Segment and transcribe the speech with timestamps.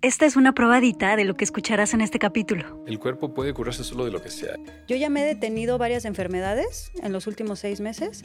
[0.00, 2.84] Esta es una probadita de lo que escucharás en este capítulo.
[2.86, 4.54] El cuerpo puede curarse solo de lo que sea.
[4.86, 8.22] Yo ya me he detenido varias enfermedades en los últimos seis meses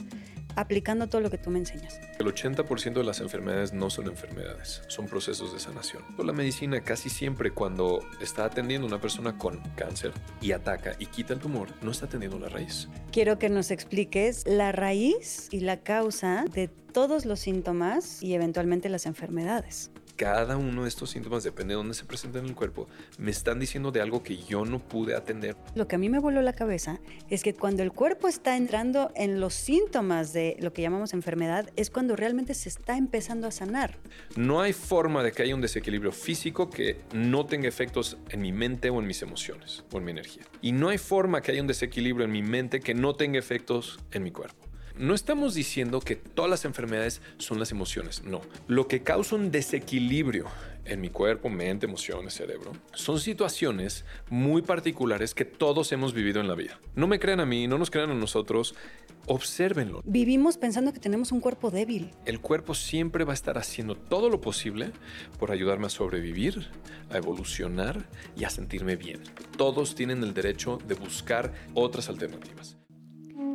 [0.54, 1.98] aplicando todo lo que tú me enseñas.
[2.20, 6.04] El 80% de las enfermedades no son enfermedades, son procesos de sanación.
[6.16, 11.06] La medicina casi siempre cuando está atendiendo a una persona con cáncer y ataca y
[11.06, 12.88] quita el tumor, no está atendiendo la raíz.
[13.10, 18.88] Quiero que nos expliques la raíz y la causa de todos los síntomas y eventualmente
[18.88, 22.88] las enfermedades cada uno de estos síntomas, depende de dónde se presenta en el cuerpo,
[23.18, 25.56] me están diciendo de algo que yo no pude atender.
[25.74, 27.00] Lo que a mí me voló la cabeza
[27.30, 31.70] es que cuando el cuerpo está entrando en los síntomas de lo que llamamos enfermedad,
[31.76, 33.98] es cuando realmente se está empezando a sanar.
[34.36, 38.52] No hay forma de que haya un desequilibrio físico que no tenga efectos en mi
[38.52, 40.44] mente o en mis emociones o en mi energía.
[40.60, 43.98] Y no hay forma que haya un desequilibrio en mi mente que no tenga efectos
[44.12, 44.73] en mi cuerpo.
[44.96, 48.42] No estamos diciendo que todas las enfermedades son las emociones, no.
[48.68, 50.46] Lo que causa un desequilibrio
[50.84, 56.46] en mi cuerpo, mente, emociones, cerebro, son situaciones muy particulares que todos hemos vivido en
[56.46, 56.78] la vida.
[56.94, 58.76] No me crean a mí, no nos crean a nosotros,
[59.26, 60.00] obsérvenlo.
[60.04, 62.12] Vivimos pensando que tenemos un cuerpo débil.
[62.24, 64.92] El cuerpo siempre va a estar haciendo todo lo posible
[65.40, 66.68] por ayudarme a sobrevivir,
[67.10, 69.20] a evolucionar y a sentirme bien.
[69.56, 72.76] Todos tienen el derecho de buscar otras alternativas.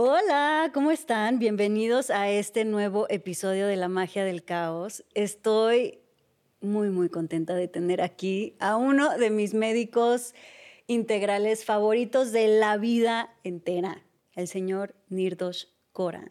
[0.00, 1.40] Hola, ¿cómo están?
[1.40, 5.04] Bienvenidos a este nuevo episodio de La Magia del Caos.
[5.12, 5.98] Estoy
[6.60, 10.36] muy, muy contenta de tener aquí a uno de mis médicos
[10.86, 14.04] integrales favoritos de la vida entera,
[14.36, 16.30] el señor Nirdos Kora.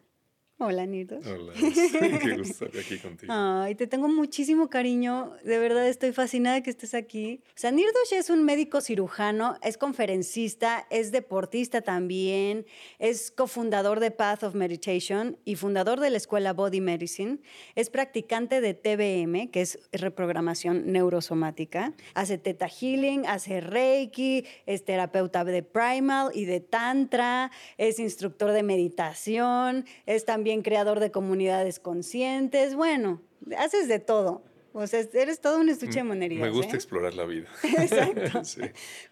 [0.60, 1.24] Hola, Nirdos.
[1.24, 3.32] Hola, qué gusto estar aquí contigo.
[3.32, 5.32] Ay, te tengo muchísimo cariño.
[5.44, 7.40] De verdad estoy fascinada de que estés aquí.
[7.50, 12.66] O sea, Nirdos es un médico cirujano, es conferencista, es deportista también,
[12.98, 17.38] es cofundador de Path of Meditation y fundador de la escuela Body Medicine.
[17.76, 21.94] Es practicante de TBM, que es reprogramación neurosomática.
[22.14, 28.64] Hace Theta Healing, hace Reiki, es terapeuta de Primal y de Tantra, es instructor de
[28.64, 32.74] meditación, es también creador de comunidades conscientes.
[32.74, 33.22] Bueno,
[33.56, 34.42] haces de todo.
[34.72, 36.40] O sea, eres todo un estuche de monerías.
[36.40, 36.76] Me gusta ¿eh?
[36.76, 37.48] explorar la vida.
[37.62, 38.42] Exacto.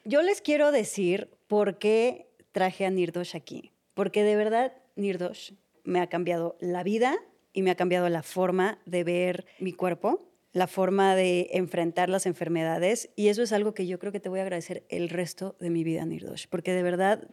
[0.04, 3.72] Yo les quiero decir por qué traje a Nirdosh aquí.
[3.94, 5.52] Porque de verdad, Nirdosh
[5.84, 7.16] me ha cambiado la vida
[7.52, 12.26] y me ha cambiado la forma de ver mi cuerpo, la forma de enfrentar las
[12.26, 13.10] enfermedades.
[13.16, 15.70] Y eso es algo que yo creo que te voy a agradecer el resto de
[15.70, 16.46] mi vida, Nirdosh.
[16.48, 17.28] Porque de verdad,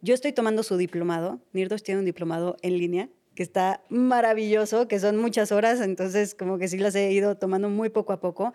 [0.00, 1.40] yo estoy tomando su diplomado.
[1.52, 6.58] Nirdosh tiene un diplomado en línea que está maravilloso, que son muchas horas, entonces como
[6.58, 8.52] que sí las he ido tomando muy poco a poco,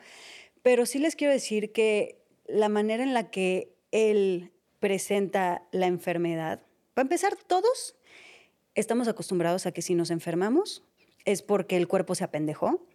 [0.62, 4.52] pero sí les quiero decir que la manera en la que él
[4.82, 6.64] presenta la enfermedad,
[6.94, 7.96] para empezar, todos
[8.76, 10.84] estamos acostumbrados a que si nos enfermamos
[11.24, 12.86] es porque el cuerpo se apendejó,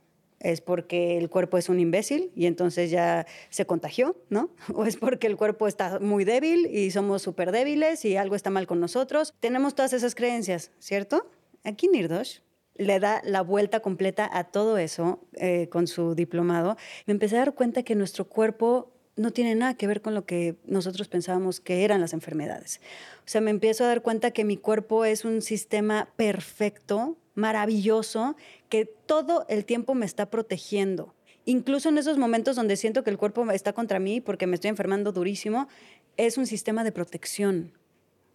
[0.40, 4.50] es porque el cuerpo es un imbécil y entonces ya se contagió, ¿no?
[4.74, 8.50] O es porque el cuerpo está muy débil y somos súper débiles y algo está
[8.50, 9.32] mal con nosotros.
[9.40, 11.30] Tenemos todas esas creencias, ¿cierto?
[11.68, 12.38] Aquí Nirdosh
[12.76, 16.78] le da la vuelta completa a todo eso eh, con su diplomado.
[17.04, 20.24] Me empecé a dar cuenta que nuestro cuerpo no tiene nada que ver con lo
[20.24, 22.80] que nosotros pensábamos que eran las enfermedades.
[23.18, 28.34] O sea, me empiezo a dar cuenta que mi cuerpo es un sistema perfecto, maravilloso,
[28.70, 31.14] que todo el tiempo me está protegiendo.
[31.44, 34.70] Incluso en esos momentos donde siento que el cuerpo está contra mí porque me estoy
[34.70, 35.68] enfermando durísimo,
[36.16, 37.72] es un sistema de protección.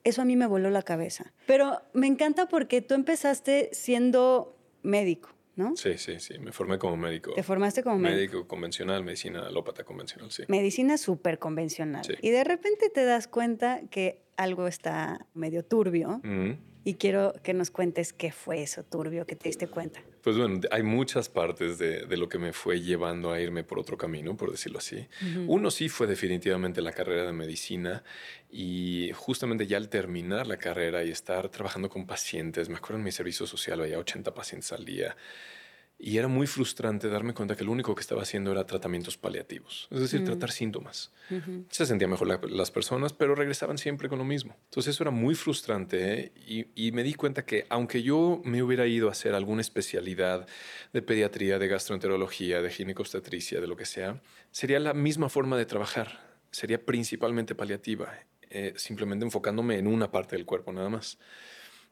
[0.04, 1.34] Eso a mí me voló la cabeza.
[1.48, 5.76] Pero me encanta porque tú empezaste siendo médico, ¿no?
[5.78, 6.40] Sí, sí, sí.
[6.40, 7.34] Me formé como médico.
[7.34, 8.16] ¿Te formaste como médico?
[8.16, 10.44] Médico convencional, medicina alópata convencional, sí.
[10.48, 12.06] Medicina súper convencional.
[12.22, 16.22] Y de repente te das cuenta que algo está medio turbio
[16.84, 20.02] y quiero que nos cuentes qué fue eso turbio que te diste cuenta.
[20.24, 23.98] Pues bueno, hay muchas partes de, lo que me fue llevando a irme por otro
[23.98, 25.06] camino, por decirlo así.
[25.48, 28.06] Uno sí fue definitivamente la carrera de medicina
[28.50, 33.04] y justamente ya al terminar la carrera y estar trabajando con pacientes, me acuerdo en
[33.04, 35.18] mi servicio social había 80 pacientes al día
[35.98, 39.88] y era muy frustrante darme cuenta que lo único que estaba haciendo era tratamientos paliativos,
[39.90, 40.26] es decir, mm.
[40.26, 41.12] tratar síntomas.
[41.70, 44.56] Se sentían mejor las personas, pero regresaban siempre con lo mismo.
[44.66, 48.86] Entonces eso era muy frustrante y, y, me di cuenta que aunque yo me hubiera
[48.86, 50.46] ido a hacer alguna especialidad
[50.92, 55.66] de pediatría, de gastroenterología, de ginecobstetricia, de lo que sea, sería la misma forma de
[55.66, 58.14] trabajar sería principalmente paliativa,
[58.50, 61.18] eh, simplemente enfocándome en una parte del cuerpo nada más.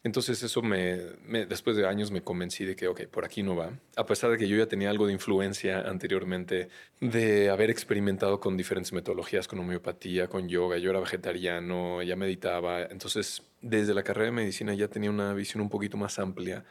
[0.03, 0.97] Entonces eso me,
[1.45, 3.71] después de años me convencí de que, ok, por aquí no va.
[3.95, 6.69] A pesar de que yo ya tenía algo de influencia anteriormente
[6.99, 12.81] de haber experimentado con diferentes metodologías, con homeopatía, con yoga, yo era vegetariano, ya meditaba.
[12.83, 16.65] Entonces, desde la carrera de medicina ya tenía una visión un poquito más amplia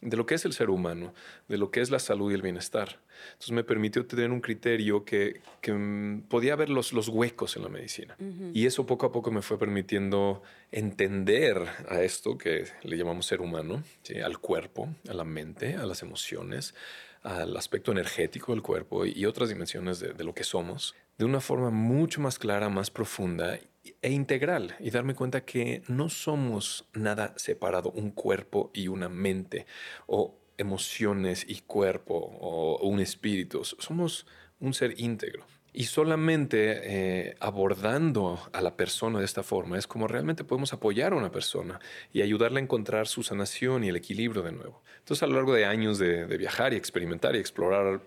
[0.00, 1.14] de lo que es el ser humano,
[1.48, 3.00] de lo que es la salud y el bienestar.
[3.32, 7.68] Entonces me permitió tener un criterio que, mm, podía ver los, los, huecos en la
[7.68, 8.16] medicina.
[8.52, 13.40] Y eso poco a poco me fue permitiendo entender a esto que le llamamos ser
[13.40, 13.82] humano,
[14.22, 16.74] al cuerpo, a la mente, a las emociones,
[17.22, 21.40] al aspecto energético del cuerpo y otras dimensiones de, de lo que somos, de una
[21.40, 23.58] forma mucho más clara, más profunda
[24.02, 29.66] e integral y darme cuenta que no somos nada separado, un cuerpo y una mente,
[30.06, 33.64] o emociones y cuerpo, o un espíritu.
[33.64, 34.26] Somos
[34.60, 35.44] un ser íntegro.
[35.72, 41.12] Y solamente eh, abordando a la persona de esta forma es como realmente podemos apoyar
[41.12, 41.80] a una persona
[42.14, 44.82] y ayudarle a encontrar su sanación y el equilibrio de nuevo.
[45.00, 48.00] Entonces a lo largo de años de viajar y experimentar y explorar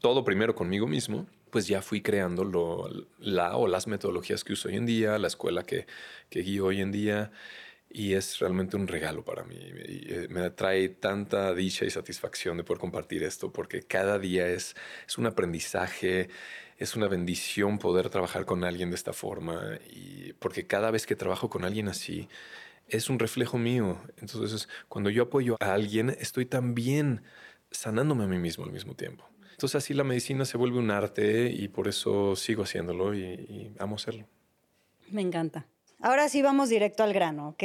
[0.00, 2.88] todo primero conmigo mismo, pues ya fui creando
[3.18, 5.86] la o las metodologías que uso hoy en día, la escuela que,
[6.30, 7.30] que guío hoy en día.
[7.90, 9.58] Y es realmente un regalo para mí.
[9.60, 14.74] Eh, me trae tanta dicha y satisfacción de poder compartir esto, porque cada día es,
[15.06, 16.30] es un aprendizaje,
[16.78, 19.78] es una bendición poder trabajar con alguien de esta forma.
[19.90, 22.30] Y porque cada vez que trabajo con alguien así,
[22.88, 23.98] es un reflejo mío.
[24.22, 27.22] Entonces, cuando yo apoyo a alguien, estoy también
[27.70, 29.31] sanándome a mí mismo al mismo tiempo.
[29.62, 33.94] Entonces así la medicina se vuelve un arte y por eso sigo haciéndolo y, amo
[33.94, 34.26] hacerlo.
[35.12, 35.68] Me encanta.
[36.00, 37.62] Ahora sí vamos directo al grano, ¿ok?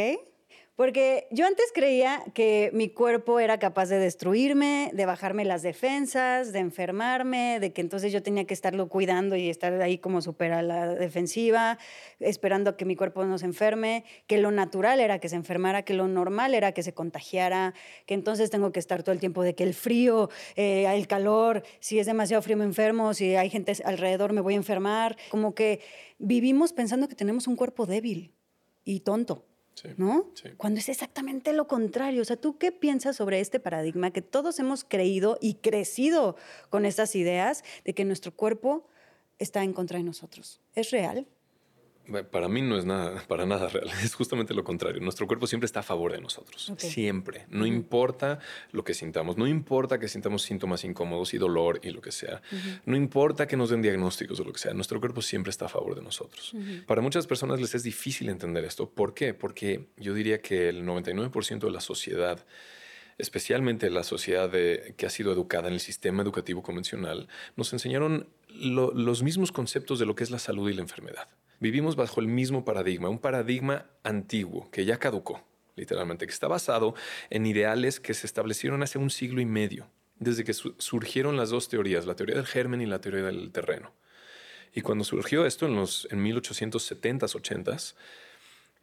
[0.77, 6.53] Porque yo antes creía que mi cuerpo era capaz de destruirme, de bajarme las defensas,
[6.53, 10.51] de enfermarme, de que entonces yo tenía que estarlo cuidando y estar ahí como súper
[10.53, 11.79] a la defensiva,
[12.19, 15.81] esperando a que mi cuerpo no se enferme, que lo natural era que se enfermara,
[15.81, 17.73] que lo normal era que se contagiara,
[18.06, 21.63] que entonces tengo que estar todo el tiempo de que el frío, eh, el calor,
[21.80, 25.18] si es demasiado frío me enfermo, si hay gente alrededor me voy a enfermar.
[25.31, 25.80] Como que
[26.19, 28.35] vivimos pensando que tenemos un cuerpo débil
[28.83, 29.47] y tonto.
[29.97, 30.31] ¿No?
[30.57, 32.21] Cuando es exactamente lo contrario.
[32.21, 36.35] O sea, ¿tú qué piensas sobre este paradigma que todos hemos creído y crecido
[36.69, 38.88] con estas ideas de que nuestro cuerpo
[39.39, 40.62] está en contra de nosotros?
[40.74, 41.27] ¿Es real?
[42.31, 43.89] Para mí no es nada, para nada real.
[44.04, 45.01] Es justamente lo contrario.
[45.01, 46.74] Nuestro cuerpo siempre está a favor de nosotros.
[46.77, 47.45] Siempre.
[47.50, 48.39] No importa
[48.71, 49.38] lo que sintamos.
[49.38, 52.42] No importa que sintamos síntomas incómodos y dolor y lo que sea.
[52.86, 54.74] No importa que nos den diagnósticos o lo que sea.
[54.74, 56.54] Nuestro cuerpo siempre está a favor de nosotros.
[56.86, 58.89] Para muchas personas les es difícil entender esto.
[58.89, 59.33] ¿Por qué?
[59.33, 62.45] Porque yo diría que el 99% de la sociedad
[63.18, 69.24] especialmente la sociedad que ha sido educada en el sistema educativo convencional, nos enseñaron los
[69.24, 71.27] mismos conceptos de lo que es la salud y la enfermedad.
[71.59, 75.44] Vivimos bajo el mismo paradigma, un paradigma antiguo que ya caducó,
[75.75, 76.94] literalmente, que está basado
[77.30, 79.89] en ideales que se establecieron hace un siglo y medio,
[80.19, 83.94] desde que surgieron las dos teorías, la teoría del germen y la teoría del terreno.
[84.74, 87.95] Y cuando surgió esto en los en 1870s, 80s,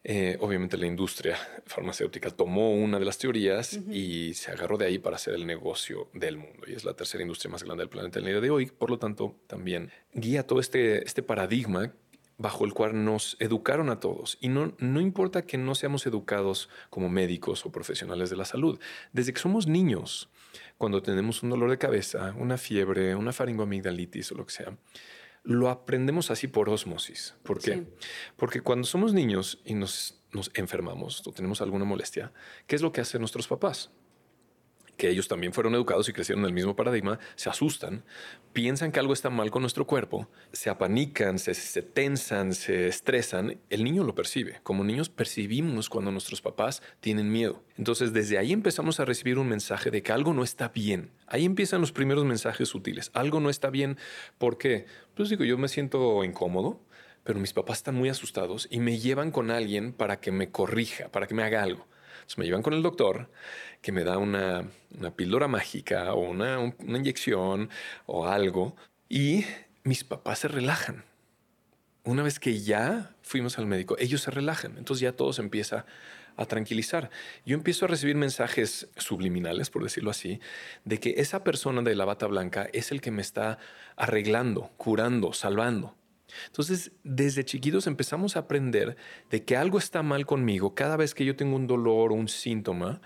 [0.07, 4.99] eh, obviamente la industria farmacéutica tomó una de las teorías y se agarró de ahí
[4.99, 6.65] para hacer el negocio del mundo.
[6.67, 8.67] Y es la tercera industria más grande del planeta en el día de hoy.
[8.67, 11.95] Por lo tanto, también guía todo este, este paradigma
[12.39, 14.39] bajo el cual nos educaron a todos.
[14.41, 18.79] Y no, no importa que no seamos educados como médicos o profesionales de la salud.
[19.13, 20.31] Desde que somos niños,
[20.79, 24.77] cuando tenemos un dolor de cabeza, una fiebre, una faringoamigdalitis o lo que sea,
[25.43, 27.35] lo aprendemos así por osmosis.
[27.43, 27.87] ¿Por qué?
[28.37, 32.33] Porque cuando somos niños y nos, nos enfermamos o tenemos alguna molestia,
[32.67, 33.91] ¿qué es lo que hacen nuestros papás?
[34.97, 38.05] Que ellos también fueron educados y crecieron en el mismo paradigma, se asustan,
[38.53, 43.59] piensan que algo está mal con nuestro cuerpo, se apanican, se, tensan, se estresan.
[43.71, 44.61] El niño lo percibe.
[44.63, 47.63] Como niños percibimos cuando nuestros papás tienen miedo.
[47.77, 51.11] Entonces desde ahí empezamos a recibir un mensaje de que algo no está bien.
[51.27, 53.11] Ahí empiezan los primeros mensajes útiles.
[53.15, 53.99] Algo no está bien.
[54.39, 54.87] ¿Por qué?
[55.15, 56.81] Pues digo, yo me siento incómodo,
[57.25, 61.09] pero mis papás están muy asustados y me llevan con alguien para que me corrija,
[61.09, 61.87] para que me haga algo.
[62.37, 63.31] Me llevan con el doctor
[63.83, 64.71] que me da una,
[65.17, 67.71] píldora mágica o una, una inyección
[68.07, 68.77] o algo
[69.09, 69.45] y
[69.83, 71.05] mis papás se relajan.
[72.05, 74.77] Una vez que ya fuimos al médico, ellos se relajan.
[74.79, 75.87] Entonces ya todo se empieza
[76.37, 77.11] a tranquilizar.
[77.47, 80.41] Yo empiezo a recibir mensajes subliminales, por decirlo así,
[80.85, 83.59] de que esa persona de la bata blanca es el que me está
[83.97, 85.95] arreglando, curando, salvando.
[86.47, 88.97] Entonces, desde chiquitos empezamos a aprender
[89.31, 92.29] de que algo está mal conmigo cada vez que yo tengo un dolor o un
[92.29, 93.01] síntoma,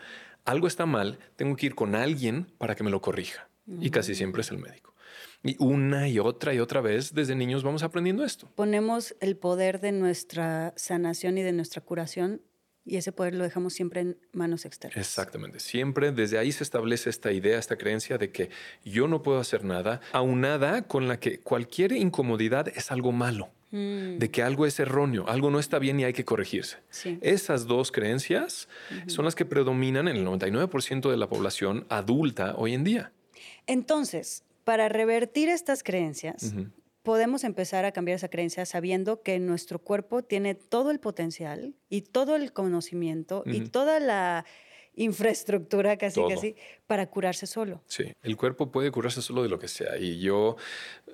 [0.45, 3.49] algo está mal, tengo que ir con alguien para que me lo corrija.
[3.81, 4.95] Y casi siempre es el médico.
[5.43, 8.51] Y una y otra y otra vez desde niños vamos aprendiendo esto.
[8.55, 12.41] Ponemos el poder de nuestra sanación y de nuestra curación
[12.89, 14.99] y ese poder lo dejamos siempre en manos externas.
[14.99, 15.61] Exactamente.
[15.61, 18.51] Siempre desde ahí se establece esta idea, esta creencia de que
[18.85, 23.51] yo no puedo hacer nada, aunada con la que cualquier incomodidad es algo malo.
[23.71, 24.17] Mm.
[24.17, 26.79] de que algo es erróneo, algo no está bien y hay que corregirse.
[27.21, 28.67] Esas dos creencias
[29.09, 33.13] son las que predominan en el 99% de la población adulta hoy en día.
[33.67, 36.55] Entonces, para revertir estas creencias,
[37.09, 42.03] podemos empezar a cambiar esa creencia sabiendo que nuestro cuerpo tiene todo el potencial y
[42.03, 44.45] todo el conocimiento y toda la
[44.99, 47.83] infraestructura casi casi para curarse solo.
[47.87, 50.57] Sí, el cuerpo puede curarse solo de lo que sea y yo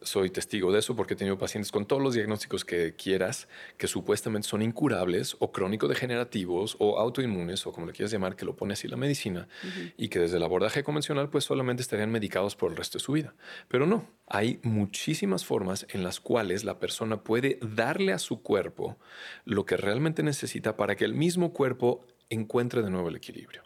[0.02, 3.86] soy testigo de eso porque he tenido pacientes con todos los diagnósticos que quieras que
[3.86, 8.74] supuestamente son incurables o crónico-degenerativos o autoinmunes o como le quieras llamar, que lo pone
[8.74, 9.48] así la medicina
[9.96, 13.12] y que desde el abordaje convencional pues solamente estarían medicados por el resto de su
[13.12, 13.34] vida.
[13.68, 18.96] Pero no, hay muchísimas formas en las cuales la persona puede darle a su cuerpo
[19.44, 23.62] lo que realmente necesita para que el mismo cuerpo encuentre de nuevo el equilibrio.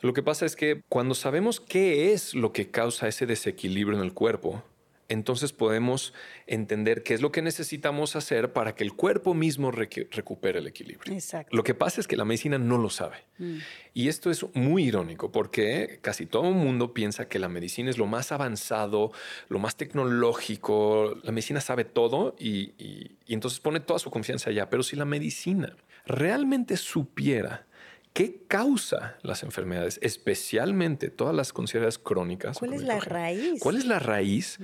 [0.00, 4.04] Lo que pasa es que cuando sabemos qué es lo que causa ese desequilibrio en
[4.04, 4.64] el cuerpo,
[5.10, 6.14] entonces podemos
[6.46, 11.12] entender qué es lo que necesitamos hacer para que el cuerpo mismo recupere el equilibrio.
[11.50, 13.16] Lo que pasa es que la medicina no lo sabe.
[13.38, 13.56] Mm.
[13.92, 17.98] Y esto es muy irónico porque casi todo el mundo piensa que la medicina es
[17.98, 19.10] lo más avanzado,
[19.48, 24.70] lo más tecnológico, la medicina sabe todo y, y entonces pone toda su confianza allá.
[24.70, 25.76] Pero si la medicina
[26.06, 27.66] realmente supiera
[28.12, 32.58] ¿Qué causa las enfermedades, especialmente todas las consideradas crónicas?
[32.58, 33.60] ¿Cuál es la raíz?
[33.60, 34.58] ¿Cuál es la raíz?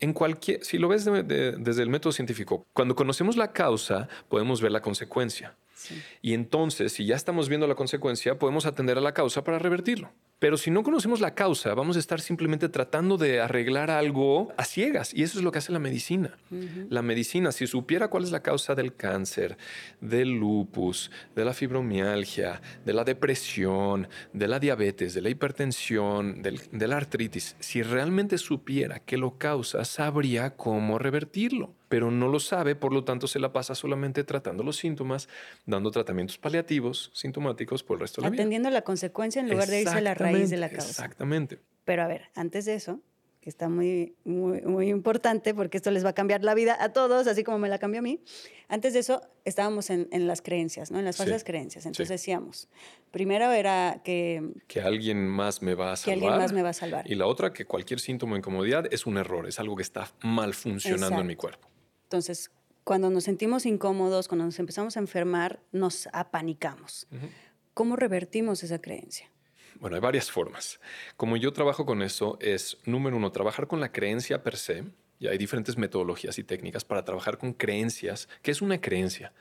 [0.00, 4.72] En cualquier, si lo ves desde el método científico, cuando conocemos la causa, podemos ver
[4.72, 5.56] la consecuencia.
[6.22, 10.10] Y entonces, si ya estamos viendo la consecuencia, podemos atender a la causa para revertirlo.
[10.38, 14.64] Pero si no conocemos la causa, vamos a estar simplemente tratando de arreglar algo a
[14.64, 15.14] ciegas.
[15.14, 16.36] Y eso es lo que hace la medicina.
[16.90, 19.56] La medicina, si supiera cuál es la causa del cáncer,
[20.00, 26.88] del lupus, de la fibromialgia, de la depresión, de la diabetes, de la hipertensión, de
[26.88, 32.74] la artritis, si realmente supiera qué lo causa, sabría cómo revertirlo pero no lo sabe,
[32.74, 35.28] por lo tanto se la pasa solamente tratando los síntomas,
[35.64, 38.42] dando tratamientos paliativos, sintomáticos por el resto de la vida.
[38.42, 40.88] Atendiendo la consecuencia en lugar de irse a la raíz de la causa.
[40.88, 41.60] Exactamente.
[41.84, 42.98] Pero a ver, antes de eso,
[43.40, 46.92] que está muy, muy, muy importante porque esto les va a cambiar la vida a
[46.92, 48.24] todos, así como me la cambió a mí.
[48.66, 50.98] Antes de eso, estábamos en, en las creencias, ¿no?
[50.98, 51.86] En las falsas creencias.
[51.86, 52.68] Entonces decíamos,
[53.12, 54.42] primero era que...
[54.66, 56.18] Que alguien más me va a salvar.
[56.18, 57.08] Que alguien más me va a salvar.
[57.08, 60.10] Y la otra, que cualquier síntoma de incomodidad es un error, es algo que está
[60.22, 61.68] mal funcionando en mi cuerpo.
[62.14, 62.52] Entonces,
[62.84, 67.08] cuando nos sentimos incómodos, cuando nos empezamos a enfermar, nos apanicamos.
[67.74, 69.28] ¿Cómo revertimos esa creencia?
[69.80, 70.78] Bueno, hay varias formas.
[71.16, 74.84] Como yo trabajo con eso, es número uno, trabajar con la creencia per se.
[75.18, 78.28] Y hay diferentes metodologías y técnicas para trabajar con creencias.
[78.42, 79.32] ¿Qué es una creencia?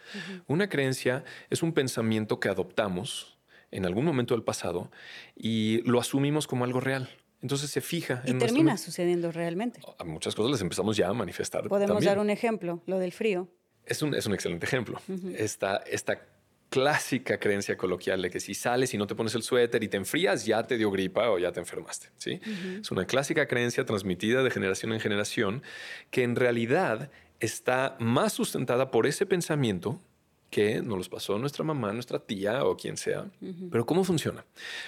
[0.48, 3.38] Una creencia es un pensamiento que adoptamos
[3.70, 4.90] en algún momento del pasado
[5.36, 7.08] y lo asumimos como algo real.
[7.44, 8.24] Entonces se fija.
[8.26, 9.82] Y termina sucediendo realmente.
[10.00, 11.68] A muchas cosas las empezamos ya a manifestar.
[11.68, 13.50] Podemos dar un ejemplo, lo del frío.
[13.86, 15.00] Es un, es un excelente ejemplo.
[15.38, 16.26] esta, esta
[16.70, 19.98] clásica creencia coloquial de que si sales y no te pones el suéter y te
[19.98, 22.08] enfrías, ya te dio gripa o ya te enfermaste.
[22.16, 22.40] ¿sí?
[22.80, 25.64] Es una clásica creencia transmitida de generación en generación
[26.12, 30.02] que en realidad está más sustentada por ese pensamiento
[30.54, 33.26] que nos los pasó nuestra mamá, nuestra tía o quien sea.
[33.72, 34.46] Pero ¿cómo funciona?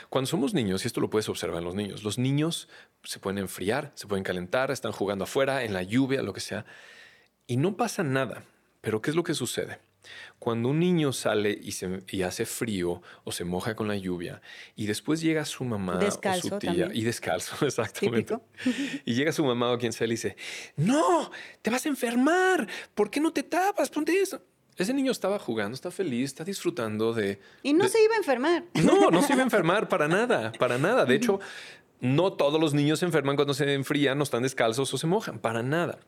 [0.10, 2.70] Cuando somos niños, y esto lo puedes observar en los niños, los niños
[3.04, 6.68] se pueden enfriar, se pueden calentar, están jugando afuera, en la lluvia, lo que sea,
[7.48, 8.44] y no pasa nada.
[8.82, 9.80] Pero ¿qué es lo que sucede?
[10.38, 14.44] Cuando un niño sale y, se, hace frío o se moja con la lluvia
[14.76, 18.38] y después llega su mamá o su tía y descalzo, exactamente.
[19.04, 20.38] Y llega su mamá o quien sea y dice,
[20.76, 21.32] no,
[21.64, 23.90] te vas a enfermar, ¿por qué no te tapas?
[23.90, 24.40] Ponte eso.
[24.78, 27.40] Ese niño estaba jugando, está feliz, está disfrutando de...
[27.64, 28.64] Y no se iba a enfermar.
[28.84, 31.06] No, no se iba a enfermar para nada, para nada.
[31.06, 31.40] De hecho,
[32.02, 35.40] no todos los niños se enferman cuando se enfrían, no están descalzos o se mojan,
[35.40, 36.00] para nada.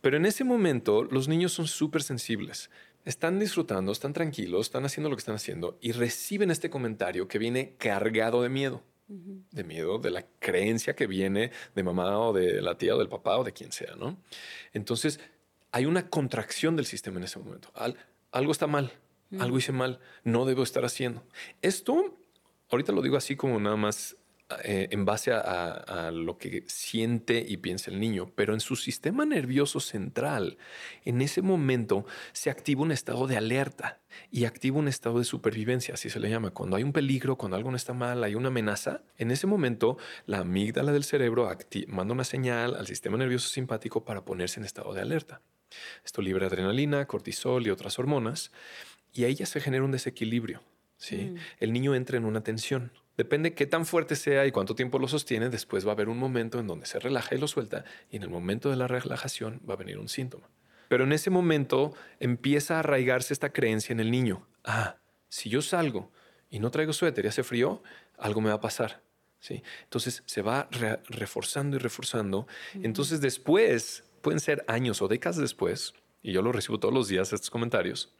[0.00, 2.70] Pero en ese momento los niños son súper sensibles.
[3.04, 7.38] Están disfrutando, están tranquilos, están haciendo lo que están haciendo y reciben este comentario que
[7.38, 8.82] viene cargado de miedo.
[9.06, 13.08] De miedo de la creencia que viene de mamá o de la tía o del
[13.08, 14.18] papá o de quien sea, ¿no?
[14.74, 15.18] Entonces,
[15.72, 17.70] hay una contracción del sistema en ese momento.
[18.32, 18.92] Algo está mal,
[19.38, 21.22] algo hice mal, no debo estar haciendo.
[21.62, 22.18] Esto,
[22.70, 24.16] ahorita lo digo así como nada más
[24.64, 29.26] eh, en base a, lo que siente y piensa el niño, pero en su sistema
[29.26, 30.56] nervioso central,
[31.04, 35.94] en ese momento se activa un estado de alerta y activa un estado de supervivencia,
[35.94, 36.52] así se le llama.
[36.52, 39.98] Cuando hay un peligro, cuando algo no está mal, hay una amenaza, en ese momento
[40.24, 41.50] la amígdala del cerebro
[41.88, 45.42] manda una señal al sistema nervioso simpático para ponerse en estado de alerta.
[46.04, 48.52] Esto libera adrenalina, cortisol y otras hormonas
[49.12, 50.62] y ahí ya se genera un desequilibrio.
[50.96, 51.16] ¿sí?
[51.16, 51.36] Mm.
[51.60, 55.08] El niño entra en una tensión Depende qué tan fuerte sea y cuánto tiempo lo
[55.08, 58.16] sostiene, después va a haber un momento en donde se relaja y lo suelta y
[58.16, 60.48] en el momento de la relajación va a venir un síntoma.
[60.88, 64.46] Pero en ese momento empieza a arraigarse esta creencia en el niño.
[64.62, 64.98] Ah,
[65.28, 66.12] si yo salgo
[66.48, 67.82] y no traigo suéter y hace frío,
[68.16, 69.02] algo me va a pasar.
[69.40, 69.64] ¿Sí?
[69.82, 70.68] Entonces se va
[71.08, 72.46] reforzando y reforzando.
[72.74, 77.32] Entonces después, pueden ser años o décadas después, y yo lo recibo todos los días
[77.32, 78.14] estos comentarios,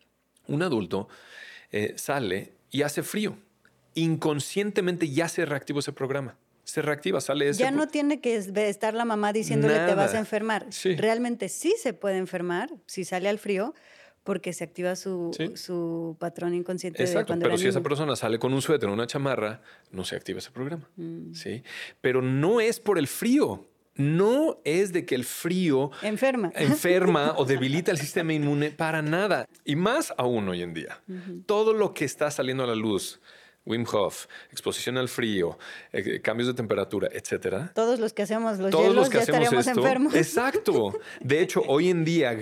[0.46, 1.08] un adulto
[1.70, 3.36] eh, sale y hace frío
[3.98, 6.36] inconscientemente ya se reactivó ese programa.
[6.64, 7.62] Se reactiva, sale ese.
[7.62, 10.66] Ya no tiene que estar la mamá diciéndole te vas a enfermar.
[10.96, 13.74] Realmente sí se puede enfermar si sale al frío
[14.22, 17.02] porque se activa su, su patrón inconsciente.
[17.02, 20.16] Exacto, de pero si esa persona sale con un suéter o una chamarra, no se
[20.16, 20.86] activa ese programa.
[20.96, 21.32] Mm.
[21.32, 21.62] ¿sí?
[22.02, 23.66] Pero no es por el frío.
[23.98, 29.46] No es de que el frío enferma, enferma o debilita el sistema inmune para nada.
[29.64, 31.00] Y más aún hoy en día.
[31.46, 33.20] Todo lo que está saliendo a la luz,
[33.64, 35.58] Wim Hof, exposición al frío,
[35.92, 37.70] eh, cambios de temperatura, etcétera.
[37.74, 40.14] Todos los que hacemos los Todos los que ya estaríamos enfermos.
[40.14, 40.98] Exacto.
[41.20, 42.36] De hecho, hoy en día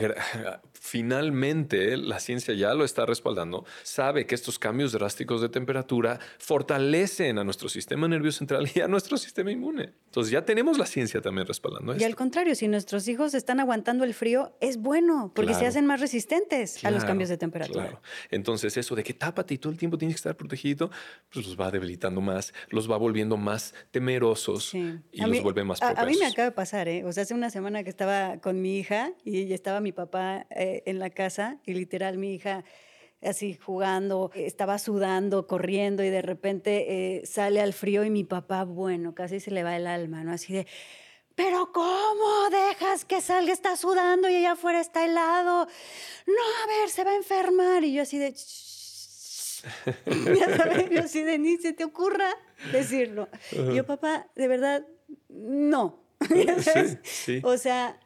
[0.87, 7.39] finalmente la ciencia ya lo está respaldando, sabe que estos cambios drásticos de temperatura fortalecen
[7.39, 9.95] a nuestro sistema nervioso central y a nuestro sistema inmune.
[10.07, 12.03] Entonces ya tenemos la ciencia también respaldando esto.
[12.03, 15.87] Y al contrario, si nuestros hijos están aguantando el frío, es bueno, porque se hacen
[15.87, 17.83] más resistentes a los cambios de temperatura.
[17.83, 18.03] Claro.
[18.31, 20.91] Entonces eso de que tápate y todo el tiempo tienes que estar protegido,
[21.33, 26.05] pues los va debilitando más, los va volviendo más temerosos y los vuelve más propensos.
[26.05, 27.05] A, mí me acaba de pasar, ¿eh?
[27.05, 30.83] O sea, hace una semana que estaba con mi hija y estaba mi papá eh,
[30.87, 32.65] en la casa y literal mi hija
[33.23, 38.65] así jugando, estaba sudando, corriendo y de repente eh, sale al frío y mi papá,
[38.65, 40.33] bueno, casi se le va el alma, ¿no?
[40.33, 40.67] Así de,
[41.37, 43.53] pero ¿cómo dejas que salga?
[43.53, 45.67] Está sudando y allá afuera está helado.
[46.27, 47.85] No, a ver, se va a enfermar.
[47.85, 48.35] Y yo así de...
[50.07, 52.31] ya sabes, yo así de ni se te ocurra
[52.73, 53.29] decirlo.
[53.75, 54.87] Yo, papá, de verdad,
[55.29, 56.05] no.
[56.59, 57.41] Sí, sí.
[57.45, 58.01] O sea,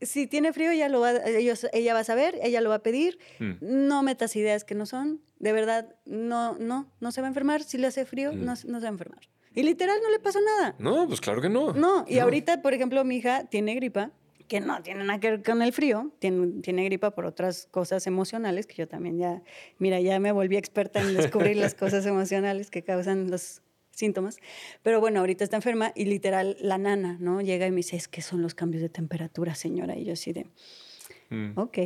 [0.00, 3.18] si tiene frío, ella, lo va, ella va a saber, ella lo va a pedir.
[3.38, 3.52] Mm.
[3.60, 5.20] No metas ideas que no son.
[5.38, 7.62] De verdad, no, no, no se va a enfermar.
[7.62, 8.44] Si le hace frío, mm.
[8.44, 9.28] no, se va a enfermar.
[9.54, 10.74] Y literal no le pasó nada.
[10.78, 11.72] No, pues claro que no.
[11.72, 14.10] No, y ahorita, por ejemplo, mi hija tiene gripa,
[14.48, 18.06] que no tiene nada que ver con el frío, tiene, tiene gripa por otras cosas
[18.06, 19.42] emocionales, que yo también ya,
[19.78, 24.38] mira, ya me volví experta en descubrir las cosas emocionales que causan los síntomas.
[24.82, 27.40] Pero bueno, ahorita está enferma y literal la nana, ¿no?
[27.40, 29.96] Llega y me dice, es que son los cambios de temperatura, señora.
[29.96, 30.46] Y yo así de,
[31.34, 31.58] Mm.
[31.58, 31.78] Ok.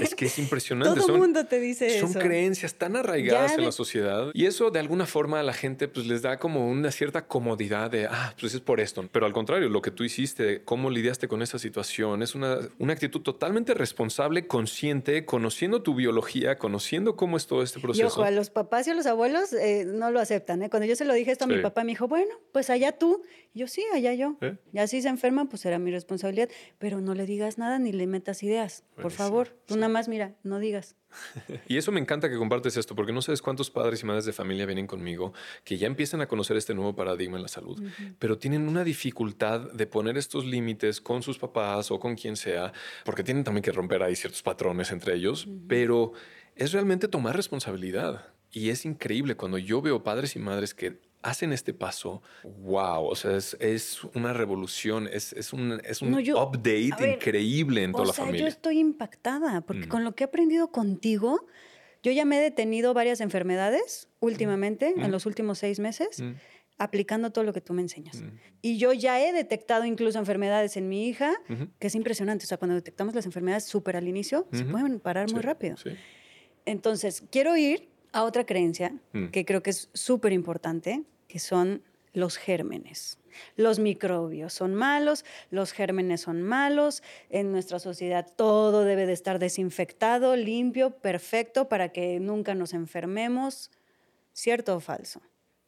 [0.00, 1.00] Es que es impresionante.
[1.00, 2.12] Todo el mundo te dice son eso.
[2.12, 5.88] Son creencias tan arraigadas en la sociedad y eso de alguna forma a la gente
[5.88, 9.08] pues les da como una cierta comodidad de, ah, pues es por esto.
[9.10, 12.92] Pero al contrario, lo que tú hiciste, cómo lidiaste con esa situación, es una, una
[12.92, 18.04] actitud totalmente responsable, consciente, conociendo tu biología, conociendo cómo es todo este proceso.
[18.04, 20.62] Y ojo, a los papás y a los abuelos eh, no lo aceptan.
[20.62, 20.70] ¿eh?
[20.70, 23.22] Cuando yo se lo dije esto a mi papá, me dijo, bueno, pues allá tú.
[23.52, 24.36] Y yo, sí, allá yo.
[24.40, 24.56] ¿Eh?
[24.72, 26.48] Y así se enferman, pues será mi responsabilidad.
[26.78, 28.84] Pero no le digas nada ni le metas ideas.
[29.00, 30.96] Por favor, tú nada más mira, no digas.
[31.68, 34.32] y eso me encanta que compartes esto, porque no sabes cuántos padres y madres de
[34.32, 35.32] familia vienen conmigo
[35.64, 37.82] que ya empiezan a conocer este nuevo paradigma en la salud,
[38.18, 42.72] pero tienen una dificultad de poner estos límites con sus papás o con quien sea,
[43.04, 46.12] porque tienen también que romper ahí ciertos patrones entre ellos, pero
[46.56, 48.28] es realmente tomar responsabilidad.
[48.50, 53.16] Y es increíble cuando yo veo padres y madres que hacen este paso, wow, o
[53.16, 58.42] sea, es, una revolución, es, un, es un update increíble en toda la familia.
[58.42, 59.88] Yo estoy impactada porque mm.
[59.88, 61.46] con lo que he aprendido contigo,
[62.02, 65.10] yo ya me he detenido varias enfermedades últimamente, en mm.
[65.10, 66.20] los últimos seis meses.
[66.20, 66.32] Mm.
[66.76, 68.24] aplicando todo lo que tú me enseñas.
[68.60, 71.32] Y yo ya he detectado incluso enfermedades en mi hija,
[71.78, 72.44] que es impresionante.
[72.44, 75.76] O sea, cuando detectamos las enfermedades súper al inicio, se pueden parar muy rápido.
[76.66, 78.94] Entonces, quiero ir a otra creencia
[79.32, 83.18] que creo que es súper importante, que son los gérmenes.
[83.56, 89.40] Los microbios son malos, los gérmenes son malos, en nuestra sociedad todo debe de estar
[89.40, 93.72] desinfectado, limpio, perfecto para que nunca nos enfermemos.
[94.32, 95.20] ¿Cierto o falso?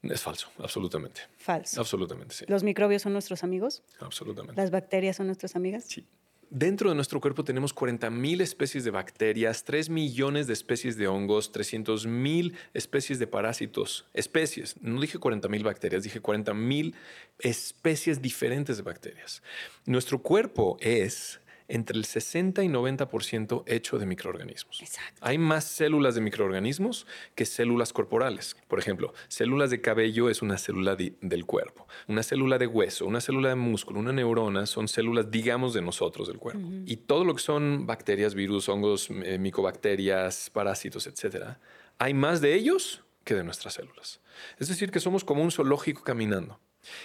[0.02, 1.22] Es falso, absolutamente.
[1.36, 1.80] Falso.
[1.80, 2.44] Absolutamente, sí.
[2.46, 3.82] ¿Los microbios son nuestros amigos?
[3.98, 4.54] Absolutamente.
[4.62, 5.82] ¿Las bacterias son nuestras amigas?
[5.88, 6.06] Sí.
[6.50, 11.52] Dentro de nuestro cuerpo tenemos 40.000 especies de bacterias, 3 millones de especies de hongos,
[11.52, 14.06] 300.000 especies de parásitos.
[14.14, 16.94] Especies, no dije 40.000 bacterias, dije 40.000
[17.40, 19.42] especies diferentes de bacterias.
[19.86, 24.82] Nuestro cuerpo es entre el 60 y 90% hecho de microorganismos.
[25.20, 28.56] Hay más células de microorganismos que células corporales.
[28.68, 31.86] Por ejemplo, células de cabello es una célula del cuerpo.
[32.08, 36.28] Una célula de hueso, una célula de músculo, una neurona son células, digamos, de nosotros
[36.28, 36.68] del cuerpo.
[36.84, 41.60] Y todo lo que son bacterias, virus, hongos, eh, micobacterias, parásitos, etcétera,
[41.98, 44.20] hay más de ellos que de nuestras células.
[44.58, 46.60] Es decir, que somos como un zoológico caminando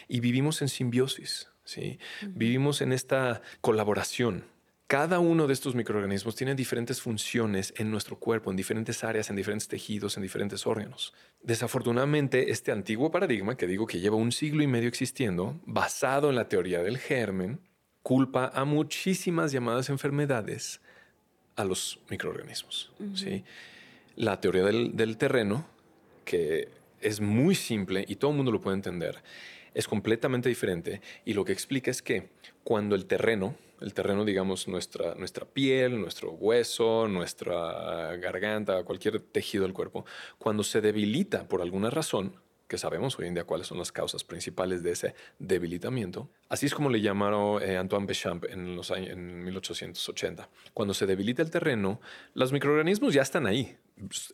[0.07, 1.50] y vivimos en simbiosis.
[1.63, 1.99] ¿Sí?
[2.21, 4.45] Vivimos en esta colaboración.
[4.87, 9.37] Cada uno de estos microorganismos tiene diferentes funciones en nuestro cuerpo, en diferentes áreas, en
[9.37, 11.13] diferentes tejidos, en diferentes órganos.
[11.41, 16.35] Desafortunadamente, este antiguo paradigma, que digo que lleva un siglo y medio existiendo, basado en
[16.35, 17.61] la teoría del germen,
[18.03, 20.81] culpa a muchísimas llamadas enfermedades
[21.55, 22.91] a los microorganismos.
[23.15, 23.45] ¿sí?
[24.17, 25.65] La teoría del, del terreno,
[26.25, 26.67] que
[26.99, 29.23] es muy simple y todo el mundo lo puede entender,
[29.73, 32.29] es completamente diferente y lo que explica es que
[32.63, 39.63] cuando el terreno, el terreno digamos nuestra, nuestra piel, nuestro hueso, nuestra garganta, cualquier tejido
[39.63, 40.05] del cuerpo,
[40.37, 42.35] cuando se debilita por alguna razón,
[42.71, 46.29] que sabemos hoy en día cuáles son las causas principales de ese debilitamiento.
[46.47, 50.47] Así es como le llamaron eh, Antoine Béchamp en, los años, en 1880.
[50.73, 51.99] Cuando se debilita el terreno,
[52.33, 53.75] los microorganismos ya están ahí,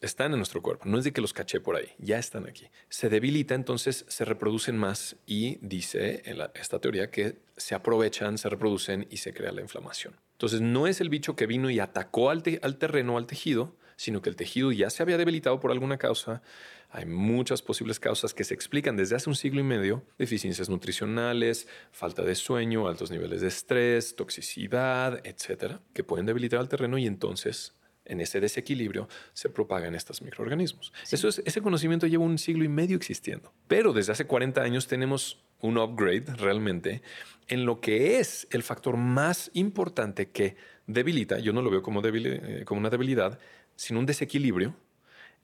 [0.02, 0.86] están en nuestro cuerpo.
[0.86, 2.68] No es de que los caché por ahí, ya están aquí.
[2.90, 6.22] Se debilita, entonces se reproducen más y dice
[6.54, 10.16] esta teoría que se aprovechan, se reproducen y se crea la inflamación.
[10.34, 14.22] Entonces no es el bicho que vino y atacó al, al terreno, al tejido, sino
[14.22, 16.42] que el tejido ya se había debilitado por alguna causa.
[16.90, 21.68] Hay muchas posibles causas que se explican desde hace un siglo y medio, deficiencias nutricionales,
[21.92, 27.06] falta de sueño, altos niveles de estrés, toxicidad, etcétera, que pueden debilitar al terreno y
[27.06, 27.74] entonces
[28.06, 30.94] en ese desequilibrio se propagan estos microorganismos.
[31.12, 34.88] Eso es, ese conocimiento lleva un siglo y medio existiendo, pero desde hace 40 años
[34.88, 37.02] tenemos un upgrade realmente
[37.48, 40.56] en lo que es el factor más importante que
[40.86, 43.40] debilita, yo no lo veo como, eh, como una debilidad,
[43.78, 44.76] sino un desequilibrio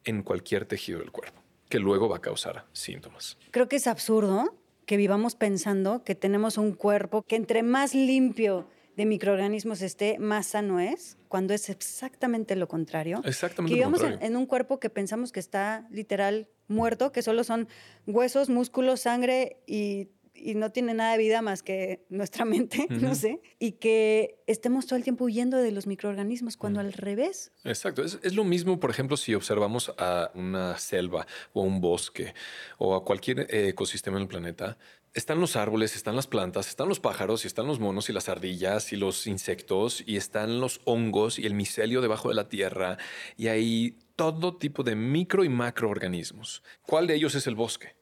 [0.04, 3.38] en cualquier tejido del cuerpo, que luego va a causar síntomas.
[3.52, 4.54] Creo que es absurdo
[4.86, 8.67] que vivamos pensando que tenemos un cuerpo que entre más limpio
[8.98, 13.22] de microorganismos esté, más sano es, cuando es exactamente lo contrario.
[13.24, 13.74] Exactamente.
[13.74, 17.67] Que vivamos en, un cuerpo que pensamos que está literal muerto, que solo son
[18.06, 20.10] huesos, músculos, sangre y
[20.44, 24.86] y no tiene nada de vida más que nuestra mente, no sé, y que estemos
[24.86, 27.52] todo el tiempo huyendo de los microorganismos, cuando al revés.
[27.64, 32.34] Exacto, es, es, lo mismo, por ejemplo, si observamos a una selva o un bosque
[32.78, 34.78] o a cualquier ecosistema en el planeta,
[35.14, 38.30] están los árboles, están las plantas, están los pájaros, y están los monos y las
[38.30, 42.98] ardillas y los insectos, y están los hongos y el micelio debajo de la tierra,
[43.38, 46.64] y hay todo tipo de micro y macroorganismos.
[46.82, 47.96] ¿Cuál de ellos es el bosque?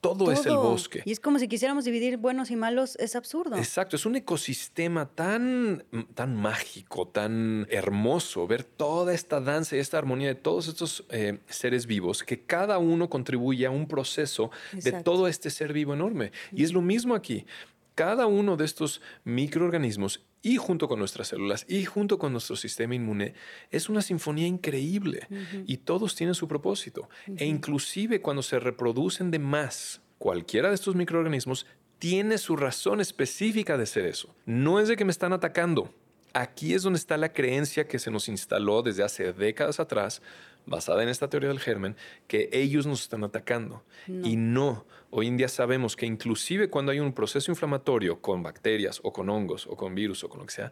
[0.00, 1.02] Todo, es el bosque.
[1.04, 3.56] Y es como si quisiéramos dividir buenos y malos, es absurdo.
[3.56, 5.84] Exacto, es un ecosistema tan,
[6.14, 11.40] tan mágico, tan hermoso, ver toda esta danza y esta armonía de todos estos eh,
[11.48, 16.32] seres vivos, que cada uno contribuye a un proceso de todo este ser vivo enorme.
[16.52, 17.44] Y es lo mismo aquí.
[17.98, 22.94] Cada uno de estos microorganismos y junto con nuestras células y junto con nuestro sistema
[22.94, 23.34] inmune
[23.72, 25.26] es una sinfonía increíble
[25.66, 27.08] y todos tienen su propósito.
[27.36, 31.66] E inclusive cuando se reproducen de más, cualquiera de estos microorganismos
[31.98, 34.32] tiene su razón específica de ser eso.
[34.46, 35.92] No es de que me están atacando.
[36.38, 40.22] Aquí es donde está la creencia que se nos instaló desde hace décadas atrás
[40.66, 41.96] basada en esta teoría del germen,
[42.28, 43.82] que ellos nos están atacando.
[44.06, 49.00] Y no, hoy en día sabemos que inclusive cuando hay un proceso inflamatorio con bacterias
[49.02, 50.70] o con hongos o con virus o con lo que sea,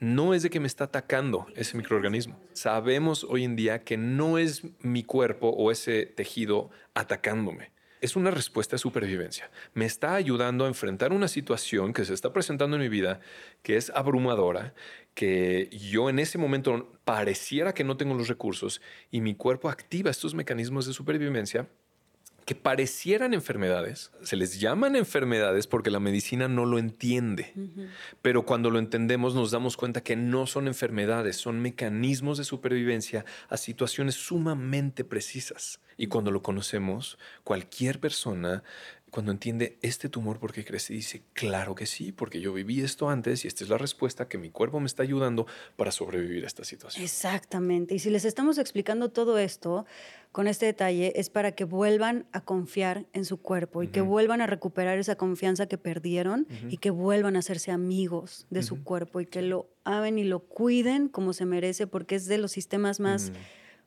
[0.00, 2.40] no es de que me está atacando ese microorganismo.
[2.52, 8.30] Sabemos hoy en día que no es mi cuerpo o ese tejido atacándome es una
[8.30, 9.50] respuesta de supervivencia.
[9.74, 13.20] Me está ayudando a enfrentar una situación que se está presentando en mi vida,
[13.62, 14.74] que es abrumadora,
[15.14, 18.80] que yo en ese momento pareciera que no tengo los recursos
[19.10, 21.68] y mi cuerpo activa estos mecanismos de supervivencia
[22.46, 27.52] que parecieran enfermedades, se les llaman enfermedades porque la medicina no lo entiende,
[28.22, 33.24] pero cuando lo entendemos nos damos cuenta que no son enfermedades, son mecanismos de supervivencia
[33.48, 35.80] a situaciones sumamente precisas.
[35.98, 38.62] Y cuando lo conocemos, cualquier persona,
[39.10, 43.44] cuando entiende este tumor porque crece, dice, claro que sí, porque yo viví esto antes
[43.44, 46.64] y esta es la respuesta que mi cuerpo me está ayudando para sobrevivir a esta
[46.64, 47.04] situación.
[47.04, 47.94] Exactamente.
[47.94, 49.86] Y si les estamos explicando todo esto,
[50.32, 54.40] con este detalle es para que vuelvan a confiar en su cuerpo y que vuelvan
[54.40, 59.20] a recuperar esa confianza que perdieron y que vuelvan a hacerse amigos de su cuerpo
[59.20, 63.00] y que lo amen y lo cuiden como se merece porque es de los sistemas
[63.00, 63.32] más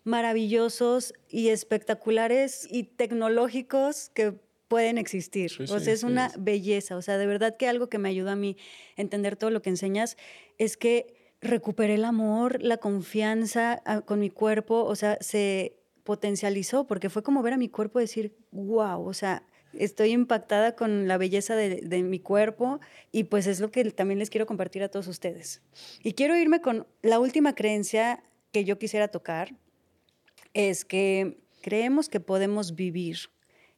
[0.05, 5.51] maravillosos y espectaculares y tecnológicos que pueden existir.
[5.67, 6.95] o sea, es una belleza.
[6.95, 8.55] O sea, de verdad que algo que me ayuda a mí
[8.95, 10.15] a entender todo lo que enseñas
[10.57, 16.85] es que recuperé el amor, la confianza ah, con mi cuerpo, o sea, se potencializó
[16.87, 21.17] porque fue como ver a mi cuerpo decir, wow, o sea, estoy impactada con la
[21.17, 22.79] belleza de, de, mi cuerpo
[23.11, 25.61] y pues es lo que también les quiero compartir a todos ustedes.
[26.03, 29.55] Y quiero irme con la última creencia que yo quisiera tocar,
[30.53, 33.29] es que creemos que podemos vivir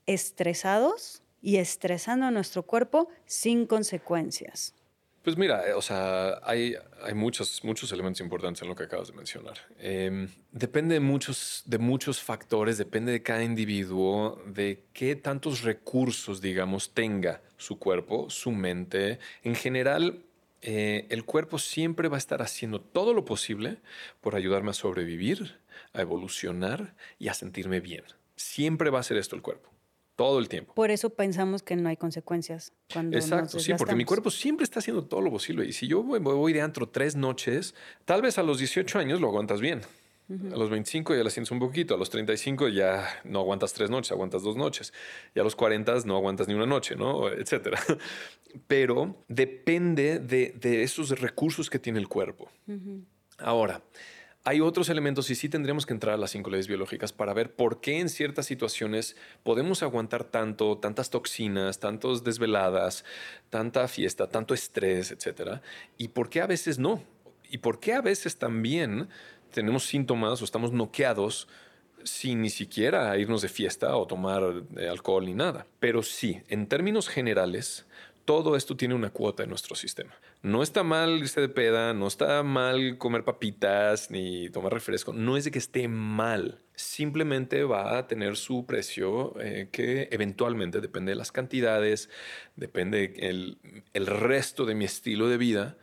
[0.05, 4.75] estresados y estresando a nuestro cuerpo sin consecuencias.
[5.23, 9.09] Pues mira, eh, o sea, hay, hay muchos, muchos elementos importantes en lo que acabas
[9.09, 9.57] de mencionar.
[9.77, 16.41] Em, depende de muchos, de muchos factores, depende de cada individuo, de qué tantos recursos,
[16.41, 19.19] digamos, tenga su cuerpo, su mente.
[19.43, 20.23] En general,
[20.63, 23.77] eh, el cuerpo siempre va a estar haciendo todo lo posible
[24.21, 25.59] por ayudarme a sobrevivir,
[25.93, 28.03] a evolucionar y a sentirme bien.
[28.35, 29.71] Siempre va a hacer esto el cuerpo
[30.15, 30.73] todo el tiempo.
[30.73, 34.79] Por eso pensamos que no hay consecuencias cuando Exacto, sí, porque mi cuerpo siempre está
[34.79, 35.65] haciendo todo lo posible.
[35.65, 39.27] Y si yo voy, de antro tres noches, tal vez a los 18 años lo
[39.27, 39.81] aguantas bien.
[40.29, 43.89] A los 25 ya la sientes un poquito, a los 35 ya no aguantas tres
[43.89, 44.93] noches, aguantas dos noches.
[45.35, 47.27] Y a los 40 no aguantas ni una noche, ¿no?
[47.27, 47.77] Etcétera.
[48.67, 52.49] Pero depende de, esos recursos que tiene el cuerpo.
[53.39, 53.81] Ahora,
[54.43, 57.53] hay otros elementos y sí tendríamos que entrar a las cinco leyes biológicas para ver
[57.53, 63.05] por qué en ciertas situaciones podemos aguantar tanto, tantas toxinas, tantas desveladas,
[63.49, 65.61] tanta fiesta, tanto estrés, etcétera,
[65.97, 67.03] y por qué a veces no.
[67.49, 69.09] Y por qué a veces también
[69.51, 71.49] tenemos síntomas o estamos noqueados
[72.03, 75.67] sin ni siquiera irnos de fiesta o tomar eh, alcohol ni nada.
[75.79, 77.85] Pero sí, en términos generales,
[78.25, 80.13] todo esto tiene una cuota en nuestro sistema.
[80.41, 85.37] No está mal irse de peda, no está mal comer papitas ni tomar refresco, no
[85.37, 91.11] es de que esté mal, simplemente va a tener su precio eh, que eventualmente depende
[91.11, 92.09] de las cantidades,
[92.55, 93.57] depende el,
[93.93, 95.77] el resto de mi estilo de vida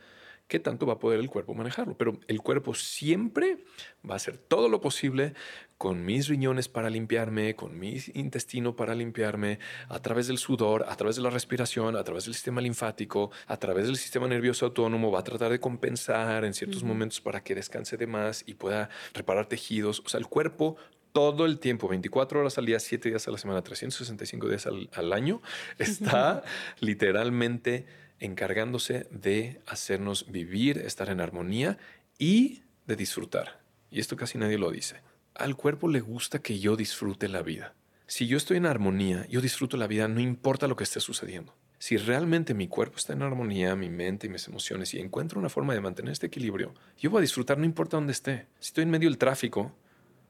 [0.49, 1.95] qué tanto va a poder el cuerpo manejarlo.
[1.95, 3.59] Pero el cuerpo siempre
[4.07, 5.33] va a hacer todo lo posible
[5.77, 10.95] con mis riñones para limpiarme, con mi intestino para limpiarme, a través del sudor, a
[10.97, 15.11] través de la respiración, a través del sistema linfático, a través del sistema nervioso autónomo,
[15.11, 18.89] va a tratar de compensar en ciertos momentos para que descanse de más y pueda
[19.13, 20.01] reparar tejidos.
[20.03, 20.75] O sea, el cuerpo
[21.13, 24.89] todo el tiempo, 24 horas al día, 7 días a la semana, 365 días al,
[24.93, 25.41] al año,
[25.77, 26.43] está
[26.79, 27.85] literalmente
[28.19, 31.77] encargándose de hacernos vivir, estar en armonía
[32.17, 33.59] y de disfrutar.
[33.91, 35.01] Y esto casi nadie lo dice.
[35.35, 37.73] Al cuerpo le gusta que yo disfrute la vida.
[38.07, 41.55] Si yo estoy en armonía, yo disfruto la vida, no importa lo que esté sucediendo.
[41.77, 45.47] Si realmente mi cuerpo está en armonía, mi mente y mis emociones, y encuentro una
[45.47, 48.47] forma de mantener este equilibrio, yo voy a disfrutar no importa dónde esté.
[48.59, 49.71] Si estoy en medio del tráfico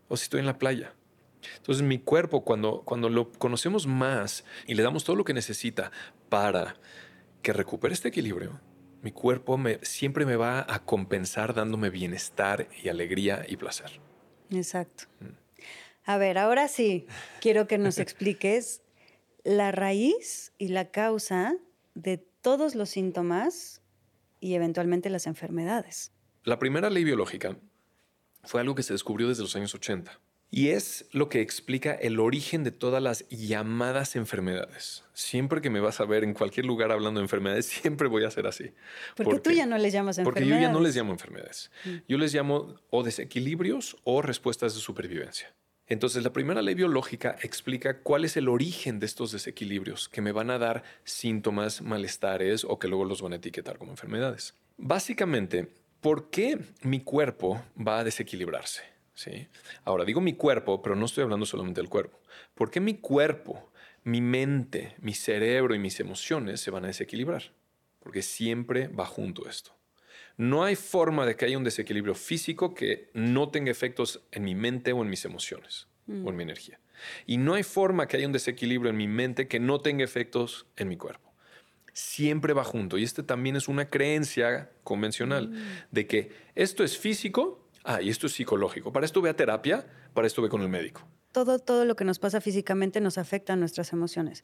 [0.09, 0.93] o si estoy en la playa.
[1.57, 5.91] Entonces mi cuerpo, cuando, cuando lo conocemos más y le damos todo lo que necesita
[6.27, 6.75] para
[7.41, 8.59] que recupere este equilibrio,
[9.01, 13.99] mi cuerpo me, siempre me va a compensar dándome bienestar y alegría y placer.
[14.51, 15.05] Exacto.
[15.21, 15.39] Mm.
[16.05, 17.05] A ver, ahora sí,
[17.39, 18.81] quiero que nos expliques
[19.43, 21.55] la raíz y la causa
[21.93, 23.81] de todos los síntomas
[24.39, 26.11] y eventualmente las enfermedades.
[26.43, 27.57] La primera ley biológica
[28.43, 30.19] fue algo que se descubrió desde los años 80
[30.51, 35.03] y es lo que explica el origen de todas las llamadas enfermedades.
[35.13, 38.31] Siempre que me vas a ver en cualquier lugar hablando de enfermedades, siempre voy a
[38.31, 38.71] ser así.
[39.15, 40.47] Porque, tú ya no les llamas enfermedades.
[40.47, 41.71] Porque yo ya no les llamo enfermedades.
[41.85, 41.89] Mm.
[42.07, 45.53] Yo les llamo o desequilibrios o respuestas de supervivencia.
[45.87, 50.31] Entonces, la primera ley biológica explica cuál es el origen de estos desequilibrios que me
[50.31, 54.53] van a dar síntomas, malestares o que luego los van a etiquetar como enfermedades.
[54.77, 55.67] Básicamente,
[55.99, 58.83] ¿por qué mi cuerpo va a desequilibrarse?
[59.19, 59.49] ¿Sí?
[59.83, 62.21] Ahora, digo mi cuerpo, pero no estoy hablando solamente del cuerpo.
[62.55, 63.71] ¿Por qué mi cuerpo,
[64.03, 67.51] mi mente, mi cerebro y mis emociones se van a desequilibrar?
[67.99, 69.75] Porque siempre va junto esto.
[70.37, 74.55] No hay forma de que haya un desequilibrio físico que no tenga efectos en mi
[74.55, 76.79] mente o en mis emociones o en mi energía.
[77.25, 80.65] Y no hay forma que haya un desequilibrio en mi mente que no tenga efectos
[80.77, 81.33] en mi cuerpo.
[81.91, 82.97] Siempre va junto.
[82.97, 85.57] Y este también es una creencia convencional mm.
[85.91, 88.91] de que esto es físico ah, y esto es psicológico.
[88.91, 91.07] Para esto ve a terapia, para esto ve con el médico.
[91.31, 94.43] Todo, todo lo que nos pasa físicamente nos afecta a nuestras emociones.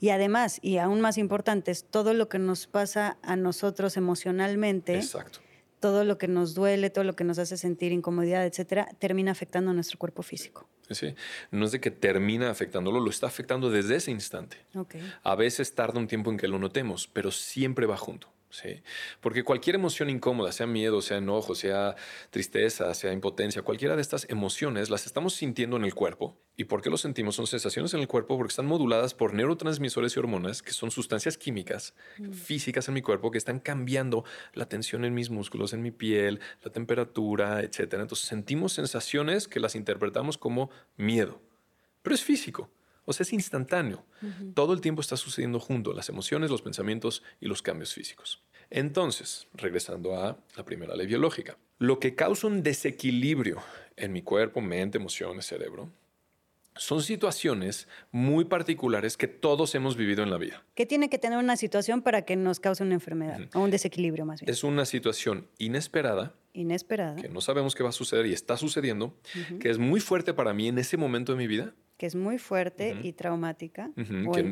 [0.00, 5.00] Y además, y aún más importante, es todo lo que nos pasa a nosotros emocionalmente.
[5.80, 9.70] todo lo que nos duele, todo lo que nos hace sentir incomodidad, etcétera, termina afectando
[9.70, 10.68] a nuestro cuerpo físico.
[10.90, 11.14] Sí,
[11.50, 14.56] no es de que termina afectándolo, lo está afectando desde ese instante.
[15.22, 18.32] A veces tarda un tiempo en que lo notemos, pero siempre va junto.
[18.62, 18.82] ¿Sí?
[19.20, 21.96] Porque cualquier emoción incómoda, sea miedo, sea enojo, sea
[22.30, 26.36] tristeza, sea impotencia, cualquiera de estas emociones las estamos sintiendo en el cuerpo.
[26.56, 27.34] ¿Y por qué lo sentimos?
[27.34, 31.36] Son sensaciones en el cuerpo porque están moduladas por neurotransmisores y hormonas, que son sustancias
[31.36, 32.32] químicas mm.
[32.32, 36.40] físicas en mi cuerpo que están cambiando la tensión en mis músculos, en mi piel,
[36.62, 37.94] la temperatura, etc.
[37.94, 41.40] Entonces sentimos sensaciones que las interpretamos como miedo,
[42.02, 42.70] pero es físico.
[43.06, 44.04] O sea, es instantáneo.
[44.54, 48.42] Todo el tiempo está sucediendo junto, las emociones, los pensamientos y los cambios físicos.
[48.68, 53.62] Entonces, regresando a la primera ley biológica, lo que causa un desequilibrio
[53.96, 55.88] en mi cuerpo, mente, emociones, cerebro,
[56.74, 60.62] son situaciones muy particulares que todos hemos vivido en la vida.
[60.74, 64.26] ¿Qué tiene que tener una situación para que nos cause una enfermedad o un desequilibrio
[64.26, 64.50] más bien?
[64.50, 66.34] Es una situación inesperada.
[66.52, 67.16] Inesperada.
[67.16, 69.14] Que no sabemos qué va a suceder y está sucediendo,
[69.60, 72.38] que es muy fuerte para mí en ese momento de mi vida que es muy
[72.38, 73.90] fuerte y traumática.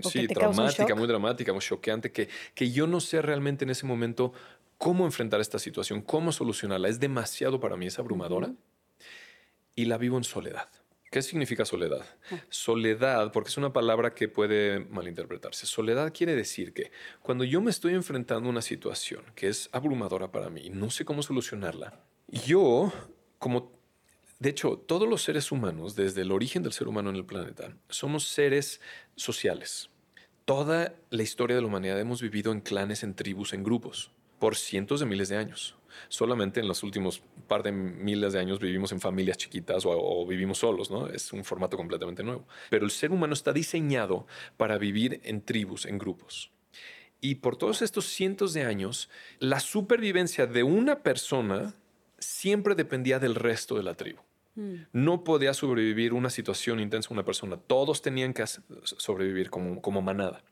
[0.02, 4.32] sí, traumática, muy dramática, muy choqueante, que, que yo no sé realmente en ese momento
[4.78, 6.88] cómo enfrentar esta situación, cómo solucionarla.
[6.88, 8.52] Es demasiado para mí, es abrumadora.
[9.76, 10.68] Y la vivo en soledad.
[11.10, 12.04] ¿Qué significa soledad?
[12.30, 12.40] Ah.
[12.48, 15.64] Soledad, porque es una palabra que puede malinterpretarse.
[15.66, 16.90] Soledad quiere decir que
[17.22, 20.90] cuando yo me estoy enfrentando a una situación que es abrumadora para mí y no
[20.90, 22.92] sé cómo solucionarla, yo,
[23.38, 23.70] como
[24.38, 27.76] de hecho, todos los seres humanos, desde el origen del ser humano en el planeta,
[27.88, 28.80] somos seres
[29.16, 29.90] sociales.
[30.44, 34.56] Toda la historia de la humanidad hemos vivido en clanes, en tribus, en grupos, por
[34.56, 35.76] cientos de miles de años.
[36.08, 40.58] Solamente en los últimos par de miles de años vivimos en familias chiquitas o, vivimos
[40.58, 41.06] solos, ¿no?
[41.06, 42.46] Es un formato completamente nuevo.
[42.68, 46.50] Pero el ser humano está diseñado para vivir en tribus, en grupos.
[47.20, 51.74] Y por todos estos cientos de años, la supervivencia de una persona
[52.24, 54.20] siempre dependía del resto de la tribu.
[54.54, 54.74] Mm.
[54.92, 57.56] No podía sobrevivir una situación intensa una persona.
[57.56, 58.44] Todos tenían que
[58.82, 60.42] sobrevivir como, como manada.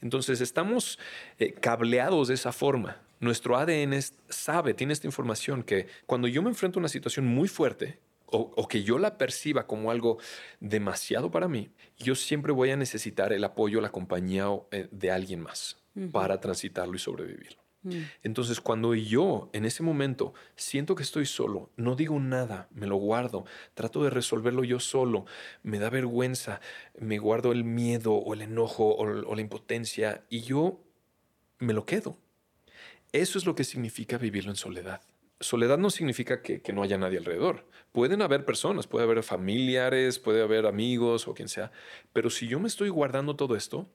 [0.00, 0.98] Entonces estamos
[1.38, 3.00] eh, cableados de esa forma.
[3.20, 3.98] Nuestro ADN
[4.28, 7.98] sabe, tiene esta información que cuando yo me enfrento a una situación muy fuerte,
[8.28, 10.18] o, que yo la perciba como algo
[10.58, 15.40] demasiado para mí, yo siempre voy a necesitar el apoyo, la compañía eh, de alguien
[15.40, 15.78] más
[16.12, 17.65] para transitarlo y sobrevivirlo.
[18.22, 22.96] Entonces, cuando yo en ese momento siento que estoy solo, no digo nada, me lo
[22.96, 23.44] guardo,
[23.74, 25.26] trato de resolverlo yo solo,
[25.62, 26.60] me da vergüenza,
[26.98, 30.80] me guardo el miedo o el enojo o, la impotencia y yo
[31.58, 32.18] me lo quedo.
[33.12, 35.00] Eso es lo que significa vivirlo en soledad.
[35.38, 37.66] Soledad no significa que, no haya nadie alrededor.
[37.92, 41.72] Pueden haber personas, puede haber familiares, puede haber amigos o quien sea,
[42.12, 43.88] pero si yo me estoy guardando todo esto,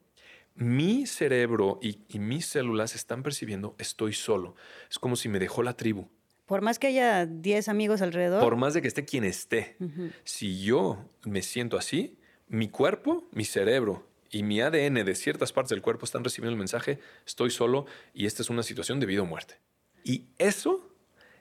[0.54, 4.54] mi cerebro y, mis células están percibiendo estoy solo.
[4.90, 6.08] Es como si me dejó la tribu.
[6.46, 8.42] Por más que haya 10 amigos alrededor.
[8.42, 9.76] Por más de que esté quien esté.
[10.24, 15.70] Si yo me siento así, mi cuerpo, mi cerebro y mi ADN de ciertas partes
[15.70, 19.22] del cuerpo están recibiendo el mensaje, estoy solo y esta es una situación de vida
[19.22, 19.58] o muerte.
[20.04, 20.90] Y eso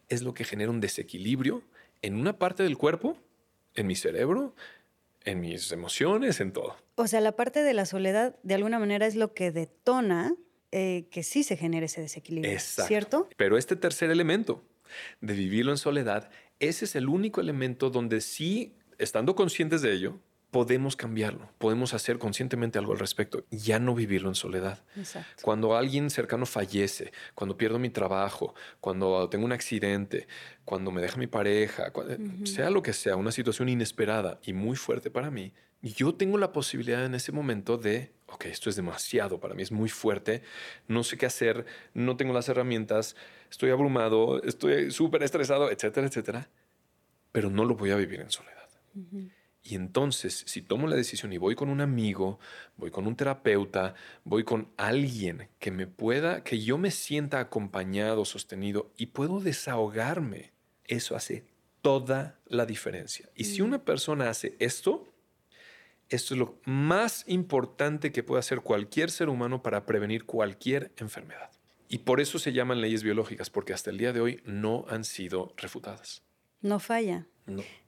[0.07, 1.63] es lo que genera un desequilibrio
[2.01, 3.17] en una parte del cuerpo,
[3.75, 4.55] en mi cerebro,
[5.23, 6.75] en mis emociones, en todo.
[7.01, 10.35] O sea, la parte de la soledad, de alguna manera, es lo que detona
[10.71, 12.51] eh, que sí se genere ese desequilibrio.
[12.51, 12.87] Exacto.
[12.87, 13.29] ¿Cierto?
[13.37, 14.63] Pero este tercer elemento
[15.19, 20.19] de vivirlo en soledad, ese es el único elemento donde sí, estando conscientes de ello,
[20.51, 24.83] podemos cambiarlo, podemos hacer conscientemente algo al respecto, ya no vivirlo en soledad.
[24.95, 25.41] Exacto.
[25.41, 30.27] Cuando alguien cercano fallece, cuando pierdo mi trabajo, cuando tengo un accidente,
[30.65, 31.91] cuando me deja mi pareja,
[32.43, 36.51] sea lo que sea, una situación inesperada y muy fuerte para mí, yo tengo la
[36.51, 40.43] posibilidad en ese momento de, ok, esto es demasiado para mí, es muy fuerte,
[40.87, 43.15] no sé qué hacer, no tengo las herramientas,
[43.49, 46.49] estoy abrumado, estoy súper estresado, etcétera, etcétera,
[47.31, 48.69] pero no lo voy a vivir en soledad.
[49.63, 52.39] Y entonces, si tomo la decisión y voy con un amigo,
[52.77, 58.25] voy con un terapeuta, voy con alguien que me pueda, que yo me sienta acompañado,
[58.25, 60.51] sostenido y puedo desahogarme,
[60.85, 61.45] eso hace
[61.81, 63.29] toda la diferencia.
[63.35, 63.65] Y si mm.
[63.65, 65.10] una persona hace esto,
[66.11, 71.49] esto es lo más importante que puede hacer cualquier ser humano para prevenir cualquier enfermedad.
[71.87, 75.05] Y por eso se llaman leyes biológicas, porque hasta el día de hoy no han
[75.05, 76.23] sido refutadas.
[76.61, 77.27] No falla.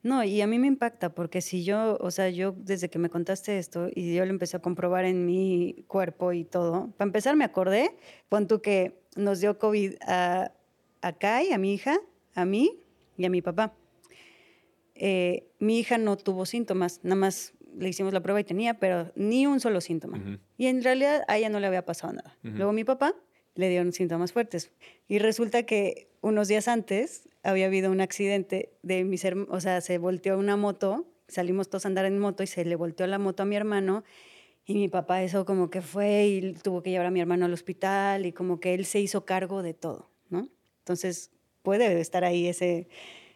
[0.01, 0.23] No.
[0.23, 3.59] y a mí me impacta porque si yo, o sea, yo desde que me contaste
[3.59, 7.45] esto y yo lo empecé a comprobar en mi cuerpo y todo, para empezar me
[7.45, 7.95] acordé,
[8.29, 10.51] pon tú que nos dio COVID a,
[11.01, 11.97] a Kai, a mi hija,
[12.33, 12.81] a mí
[13.15, 13.73] y a mi papá.
[14.95, 19.11] Eh, mi hija no tuvo síntomas, nada más le hicimos la prueba y tenía, pero
[19.15, 20.39] ni un solo síntoma.
[20.57, 22.37] Y en realidad a ella no le había pasado nada.
[22.41, 23.15] Luego mi papá
[23.55, 24.71] le dieron síntomas fuertes.
[25.07, 29.97] Y resulta que unos días antes había habido un accidente de mis o sea, se
[29.97, 33.43] volteó una moto, salimos todos a andar en moto y se le volteó la moto
[33.43, 34.03] a mi hermano
[34.65, 37.53] y mi papá eso como que fue y tuvo que llevar a mi hermano al
[37.53, 40.49] hospital y como que él se hizo cargo de todo, ¿no?
[40.79, 42.87] Entonces puede estar ahí ese,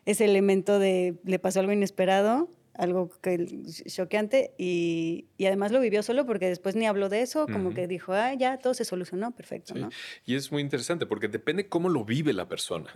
[0.05, 3.45] ese elemento de le pasó algo inesperado algo que
[3.87, 7.87] choqueante y, y, además lo vivió solo porque después ni habló de eso, como que
[7.87, 9.73] dijo, ah, ya todo se solucionó, perfecto.
[9.75, 9.89] ¿no?
[10.25, 12.91] Y es muy interesante porque depende cómo lo vive la persona.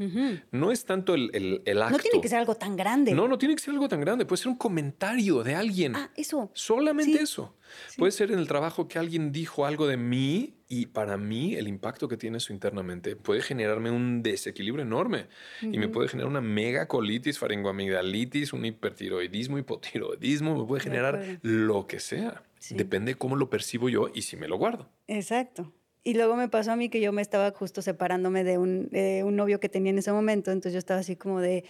[0.52, 1.98] No es tanto el, el, el, acto.
[1.98, 3.14] No tiene que ser algo tan grande.
[3.14, 5.96] No, no tiene que ser algo tan grande, puede ser un comentario de alguien.
[5.96, 6.52] Ah, eso.
[6.54, 7.56] Solamente eso.
[7.98, 11.68] Puede ser en el trabajo que alguien dijo algo de mí y para mí el
[11.68, 15.28] impacto que tiene eso internamente puede generarme un desequilibrio enorme
[15.62, 22.00] y me puede generar una megacolitis, faringoamigdalitis, un hipertiroidismo, hipotiroidismo, me puede generar lo que
[22.00, 22.44] sea.
[22.70, 24.88] Depende de cómo lo percibo yo y si me lo guardo.
[25.08, 25.74] Exacto.
[26.04, 29.24] Y luego me pasó a mí que yo me estaba justo separándome de un, de
[29.24, 31.64] un novio que tenía en ese momento, entonces yo estaba así como de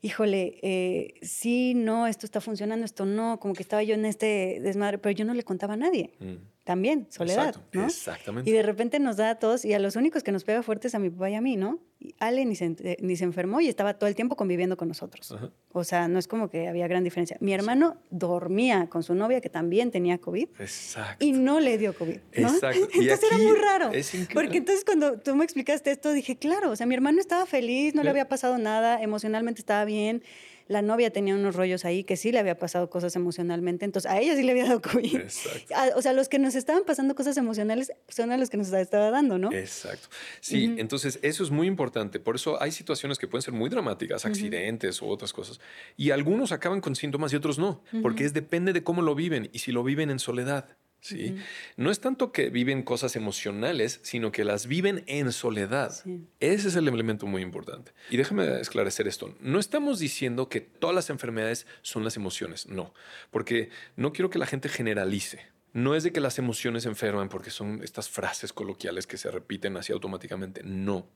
[0.00, 4.60] híjole, eh, sí, no, esto está funcionando, esto no, como que estaba yo en este
[4.60, 6.12] desmadre, pero yo no le contaba a nadie.
[6.20, 6.36] Mm.
[6.68, 7.86] También, soledad, ¿no?
[7.86, 8.50] Exactamente.
[8.50, 10.94] Y de repente nos da a todos, y a los únicos que nos pega fuertes
[10.94, 11.78] a mi papá y a mí, ¿no?
[12.20, 15.34] Ale ni se, eh, ni se enfermó y estaba todo el tiempo conviviendo con nosotros.
[15.72, 17.38] O sea, no es como que había gran diferencia.
[17.40, 20.46] Mi hermano dormía con su novia que también tenía COVID.
[20.58, 21.24] Exacto.
[21.24, 22.18] Y no le dio COVID.
[22.36, 22.48] ¿no?
[22.48, 22.86] Exacto.
[22.92, 23.90] entonces era muy raro.
[24.34, 27.94] porque entonces cuando tú me explicaste esto, dije, claro, o sea, mi hermano estaba feliz,
[27.94, 30.22] no le había pasado nada, emocionalmente estaba bien
[30.68, 34.20] la novia tenía unos rollos ahí que sí le había pasado cosas emocionalmente, entonces a
[34.20, 35.16] ella sí le había dado COVID.
[35.16, 35.74] Exacto.
[35.96, 39.10] o sea, los que nos estaban pasando cosas emocionales son a los que nos estaba
[39.10, 39.52] dando, ¿no?
[39.52, 40.08] Exacto.
[40.40, 42.20] Sí, entonces eso es muy importante.
[42.20, 45.60] Por eso hay situaciones que pueden ser muy dramáticas, accidentes u otras cosas,
[45.96, 49.48] y algunos acaban con síntomas y otros no, porque es depende de cómo lo viven
[49.52, 50.76] y si lo viven en soledad.
[51.00, 51.36] ¿Sí?
[51.76, 55.94] No es tanto que viven cosas emocionales, sino que las viven en soledad.
[56.40, 57.92] Ese es el elemento muy importante.
[58.10, 59.34] Y déjame esclarecer esto.
[59.40, 62.94] No estamos diciendo que todas las enfermedades son las emociones, no,
[63.30, 65.40] porque no quiero que la gente generalice.
[65.72, 69.76] No es de que las emociones enferman porque son estas frases coloquiales que se repiten
[69.76, 70.62] así automáticamente.
[70.64, 71.06] No.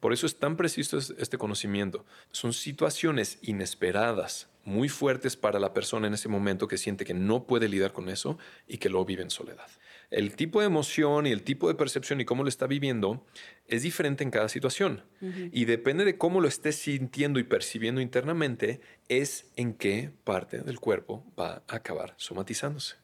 [0.00, 2.04] Por eso es tan preciso este conocimiento.
[2.32, 7.46] Son situaciones inesperadas, muy fuertes para la persona en ese momento que siente que no
[7.46, 9.68] puede lidiar con eso y que lo vive en soledad.
[10.12, 13.24] El tipo de emoción y el tipo de percepción y cómo lo está viviendo
[13.66, 15.04] es diferente en cada situación.
[15.50, 20.80] Y depende de cómo lo esté sintiendo y percibiendo internamente, es en qué parte del
[20.80, 22.96] cuerpo va a acabar somatizándose.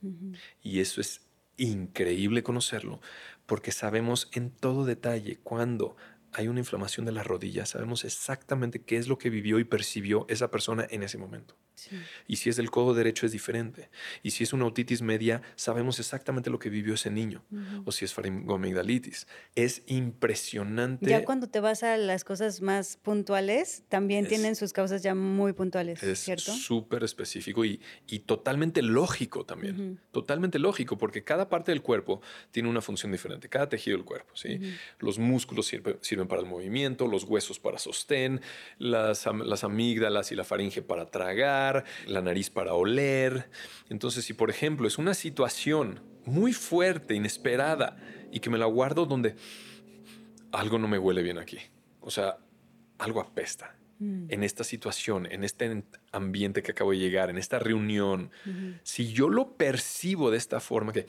[0.63, 1.23] Y eso es
[1.57, 3.01] increíble conocerlo,
[3.47, 5.97] porque sabemos en todo detalle cuándo
[6.33, 10.27] hay una inflamación de la rodilla, sabemos exactamente qué es lo que vivió y percibió
[10.29, 11.57] esa persona en ese momento.
[12.27, 13.91] Y si es del codo derecho es diferente.
[14.23, 17.45] Y si es una otitis media, sabemos exactamente lo que vivió ese niño.
[17.85, 19.27] O si es faringomigdalitis.
[19.55, 21.09] Es impresionante.
[21.09, 25.53] Ya cuando te vas a las cosas más puntuales, también tienen sus causas ya muy
[25.53, 26.53] puntuales, es ¿cierto?
[26.53, 30.01] súper específico y, y, totalmente lógico también.
[30.11, 32.21] Totalmente lógico, porque cada parte del cuerpo
[32.51, 33.49] tiene una función diferente.
[33.49, 34.61] Cada tejido del cuerpo, ¿sí?
[34.99, 35.67] Los músculos
[36.01, 38.41] sirven para el movimiento, los huesos para sostén,
[38.79, 41.68] las, las amígdalas y la faringe para tragar
[42.07, 43.51] la nariz para oler.
[43.89, 47.97] Entonces, si por ejemplo es una situación muy fuerte, inesperada,
[48.31, 49.37] y que me la guardo donde
[50.53, 51.59] algo no me huele bien aquí,
[52.01, 52.39] o sea,
[52.99, 53.75] algo apesta.
[53.99, 54.27] Mm.
[54.29, 58.31] En esta situación, en este ambiente que acabo de llegar, en esta reunión,
[58.83, 61.07] si yo lo percibo de esta forma, que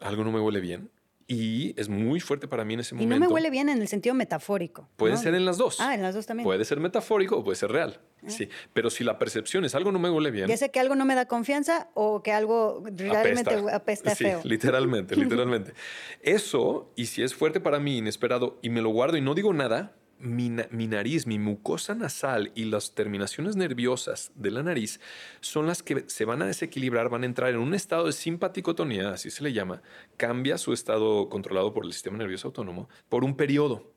[0.00, 0.90] algo no me huele bien,
[1.32, 3.16] y es muy fuerte para mí en ese momento.
[3.16, 4.90] Y no me huele bien en el sentido metafórico.
[4.96, 5.80] Puede ser en las dos.
[5.80, 6.44] Ah, en las dos también.
[6.44, 8.00] Puede ser metafórico o puede ser real.
[8.22, 8.28] Ah.
[8.28, 8.50] Sí.
[8.74, 10.46] Pero si la percepción es algo no me huele bien.
[10.46, 14.42] Ya sé que algo no me da confianza o que algo realmente apesta, sí, feo.
[14.44, 15.72] Literalmente, literalmente.
[16.20, 19.54] Eso, y si es fuerte para mí, inesperado, y me lo guardo y no digo
[19.54, 20.48] nada, mi,
[20.86, 25.00] nariz, mi mucosa nasal y las terminaciones nerviosas de la nariz
[25.40, 29.10] son las que se van a desequilibrar, van a entrar en un estado de simpaticotonía,
[29.10, 29.82] así se le llama,
[30.16, 33.92] cambia su estado controlado por el sistema nervioso autónomo por un periodo.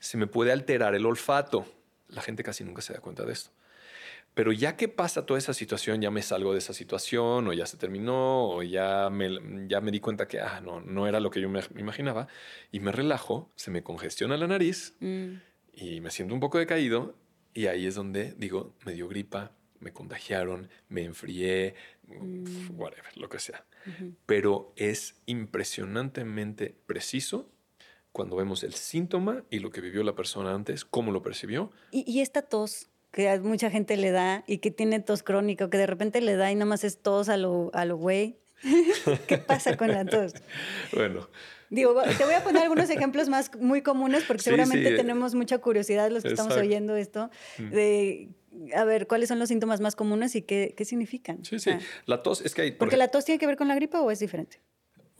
[0.00, 1.66] Se me puede alterar el olfato.
[2.08, 3.50] La gente casi nunca se da cuenta de esto.
[4.32, 7.66] Pero ya que pasa toda esa situación, ya me salgo de esa situación, o ya
[7.66, 11.30] se terminó, o ya me, ya me di cuenta que ah, no, no era lo
[11.30, 12.28] que yo me imaginaba,
[12.70, 15.48] y me relajo, se me congestiona la nariz, mm
[15.80, 17.14] y me siento un poco decaído
[17.54, 21.74] y ahí es donde digo, me dio gripa, me contagiaron, me enfrié,
[22.06, 22.78] mm.
[22.78, 23.64] whatever, lo que sea.
[24.26, 27.50] Pero es impresionantemente preciso
[28.12, 31.70] cuando vemos el síntoma y lo que vivió la persona antes, cómo lo percibió.
[31.90, 35.70] Y, y esta tos que a mucha gente le da y que tiene tos crónica,
[35.70, 38.38] que de repente le da y nada más es tos a lo, a lo güey
[39.26, 40.34] ¿Qué pasa con la tos?
[40.92, 41.28] Bueno.
[41.70, 46.10] Digo, te voy a poner algunos ejemplos más muy comunes porque seguramente tenemos mucha curiosidad
[46.10, 47.70] los que estamos oyendo esto mm.
[47.70, 48.28] de
[48.74, 51.44] a ver cuáles son los síntomas más comunes y qué, qué significan.
[51.44, 51.70] Sí, sí.
[52.06, 52.72] la tos es que hay...
[52.72, 54.60] Porque la tos tiene que ver con la gripa o es diferente.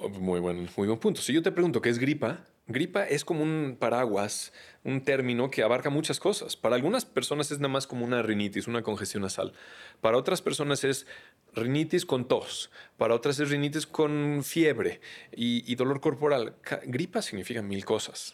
[0.00, 1.20] Oh, muy buen, muy buen punto.
[1.20, 4.52] Si yo te pregunto qué es gripa, gripa es como un paraguas,
[4.84, 6.56] un término que abarca muchas cosas.
[6.56, 9.52] Para algunas personas es nada más como una rinitis, una congestión nasal.
[10.00, 11.08] Para otras personas es
[11.52, 12.70] rinitis con tos.
[12.96, 15.00] Para otras es rinitis con fiebre
[15.32, 16.54] y, dolor corporal.
[16.84, 18.32] Gripa significa mil cosas.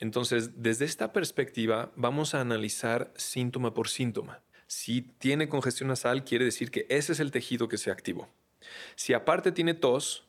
[0.00, 4.42] Entonces, desde esta perspectiva, vamos a analizar síntoma por síntoma.
[4.66, 8.28] Si tiene congestión nasal, quiere decir que ese es el tejido que se activó.
[8.96, 10.25] Si aparte tiene tos,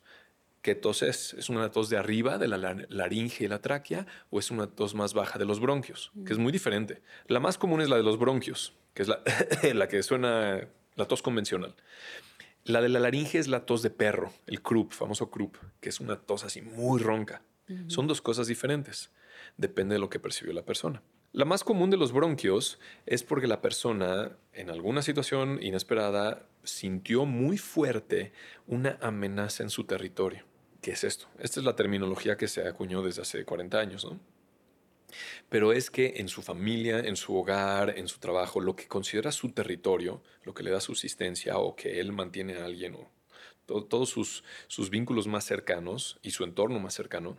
[0.62, 1.34] ¿Qué tos es?
[1.34, 4.94] ¿Es una tos de arriba de la laringe y la tráquea o es una tos
[4.94, 6.10] más baja de los bronquios?
[6.26, 7.00] Que es muy diferente.
[7.26, 9.22] La más común es la de los bronquios, que es la,
[9.74, 11.74] la que suena la tos convencional.
[12.64, 16.00] La de la laringe es la tos de perro, el croup, famoso croup, que es
[16.00, 17.42] una tos así muy ronca.
[17.86, 19.10] Son dos cosas diferentes.
[19.56, 21.02] Depende de lo que percibió la persona.
[21.32, 27.26] La más común de los bronquios es porque la persona, en alguna situación inesperada, sintió
[27.26, 28.32] muy fuerte
[28.66, 30.44] una amenaza en su territorio.
[30.80, 31.26] ¿Qué es esto?
[31.38, 34.18] Esta es la terminología que se acuñó desde hace 40 años, ¿no?
[35.50, 39.30] Pero es que en su familia, en su hogar, en su trabajo, lo que considera
[39.30, 43.10] su territorio, lo que le da subsistencia o que él mantiene a alguien o
[43.84, 47.36] todos sus, sus vínculos más cercanos y su entorno más cercano,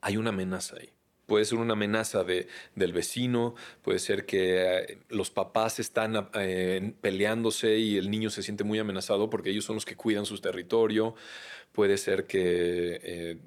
[0.00, 0.95] hay una amenaza ahí.
[1.26, 2.46] Puede ser una amenaza de,
[2.76, 8.42] del vecino, puede ser que eh, los papás están eh, peleándose y el niño se
[8.42, 11.16] siente muy amenazado porque ellos son los que cuidan su territorio,
[11.72, 13.38] puede ser que eh,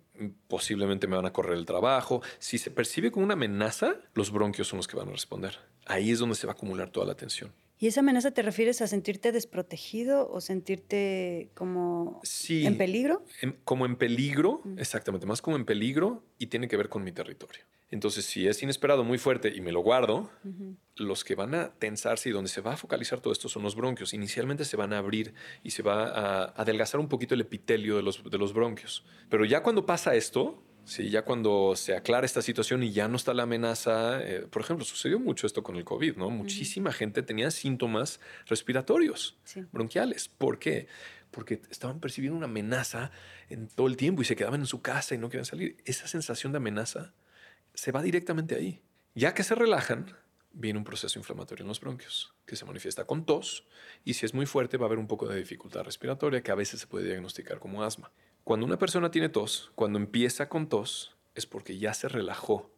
[0.48, 2.22] posiblemente me van a correr el trabajo.
[2.38, 5.58] Si se percibe como una amenaza, los bronquios son los que van a responder.
[5.86, 7.52] Ahí es donde se va a acumular toda la tensión.
[7.82, 13.24] ¿Y esa amenaza te refieres a sentirte desprotegido o sentirte como en peligro?
[13.64, 17.64] como en peligro, exactamente, más como en peligro y tiene que ver con mi territorio.
[17.92, 20.30] Entonces, si es inesperado, muy fuerte y me lo guardo,
[20.96, 23.76] los que van a tensarse y donde se va a focalizar todo esto son los
[23.76, 24.14] bronquios.
[24.14, 28.04] Inicialmente se van a abrir y se va a adelgazar un poquito el epitelio de
[28.04, 29.06] los, de los bronquios.
[29.30, 33.16] Pero ya cuando pasa esto, Sí, ya cuando se aclara esta situación y ya no
[33.16, 36.32] está la amenaza, eh, por ejemplo, sucedió mucho esto con el COVID, ¿no?
[36.32, 39.38] Muchísima gente tenía síntomas respiratorios,
[39.72, 40.30] bronquiales.
[40.30, 40.88] ¿Por qué?
[41.30, 43.12] Porque estaban percibiendo una amenaza
[43.50, 45.78] en todo el tiempo y se quedaban en su casa y no querían salir.
[45.86, 47.14] Esa sensación de amenaza
[47.76, 48.82] se va directamente ahí.
[49.14, 50.18] Ya que se relajan,
[50.54, 53.68] viene un proceso inflamatorio en los bronquios, que se manifiesta con tos
[54.04, 56.56] y si es muy fuerte va a haber un poco de dificultad respiratoria que a
[56.56, 58.12] veces se puede diagnosticar como asma.
[58.44, 62.70] Cuando una persona tiene tos, cuando empieza con tos, es porque ya se relajó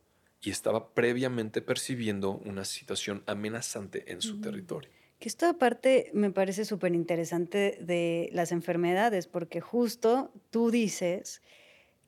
[0.42, 4.90] y estaba previamente percibiendo una situación amenazante en su territorio.
[5.20, 11.44] Que esta parte me parece súper interesante de las enfermedades, porque justo tú dices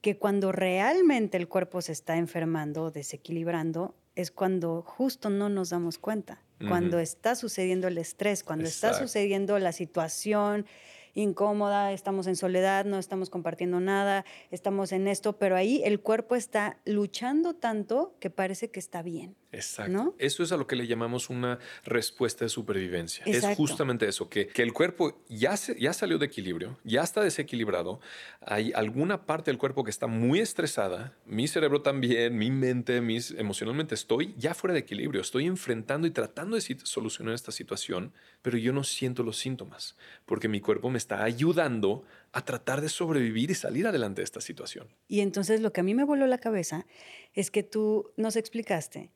[0.02, 5.98] que cuando realmente el cuerpo se está enfermando, desequilibrando, es cuando justo no nos damos
[5.98, 10.66] cuenta, cuando está sucediendo el estrés, cuando está sucediendo la situación
[11.14, 16.36] incómoda, estamos en soledad, no estamos compartiendo nada, estamos en esto, pero ahí el cuerpo
[16.36, 19.36] está luchando tanto que parece que está bien.
[19.54, 20.16] Exacto.
[20.18, 23.24] Eso es a lo que le llamamos una respuesta de supervivencia.
[23.26, 27.22] Es justamente eso, que, que el cuerpo ya, se, ya salió de equilibrio, ya está
[27.22, 28.00] desequilibrado,
[28.42, 33.32] hay alguna parte del cuerpo que está muy estresada, mi cerebro también, mi mente, mis,
[33.32, 38.58] emocionalmente estoy ya fuera de equilibrio, estoy enfrentando y tratando de solucionar esta situación, pero
[38.58, 39.96] yo no siento los síntomas,
[40.26, 44.42] porque mi cuerpo me está ayudando a tratar de sobrevivir y salir adelante de esta
[44.42, 44.88] situación.
[45.08, 46.88] Y entonces lo que a mí me voló la cabeza
[47.34, 49.12] es que tú nos explicaste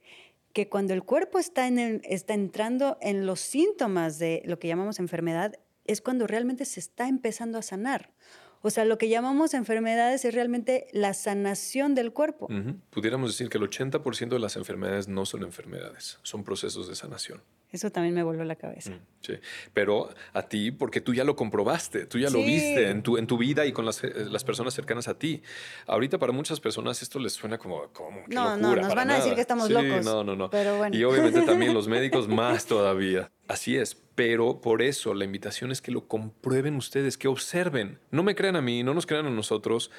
[0.57, 4.97] que cuando el cuerpo está, en está entrando en los síntomas de lo que llamamos
[4.97, 5.53] enfermedad,
[5.85, 8.11] es cuando realmente se está empezando a sanar.
[8.63, 12.49] O sea, lo que llamamos enfermedades es realmente la sanación del cuerpo.
[12.89, 17.43] Pudiéramos decir que el 80% de las enfermedades no son enfermedades, son procesos de sanación.
[17.69, 18.91] Eso también me voló la cabeza.
[18.91, 19.33] Mm, sí,
[19.73, 23.27] pero a ti, porque tú ya lo comprobaste, tú ya lo viste en tu, en
[23.27, 25.41] tu vida y con las, eh, las, personas cercanas a ti.
[25.85, 28.81] Ahorita para muchas personas esto les suena como, como qué no, locura.
[28.81, 30.05] No, nos van a decir que estamos locos.
[30.05, 30.49] No, no, no.
[30.49, 30.95] Pero bueno.
[30.95, 33.31] Y obviamente también los médicos más todavía.
[33.49, 37.99] Así es, pero por eso la invitación es que lo comprueben ustedes, que observen.
[38.11, 39.91] No me crean a mí, no nos crean a nosotros.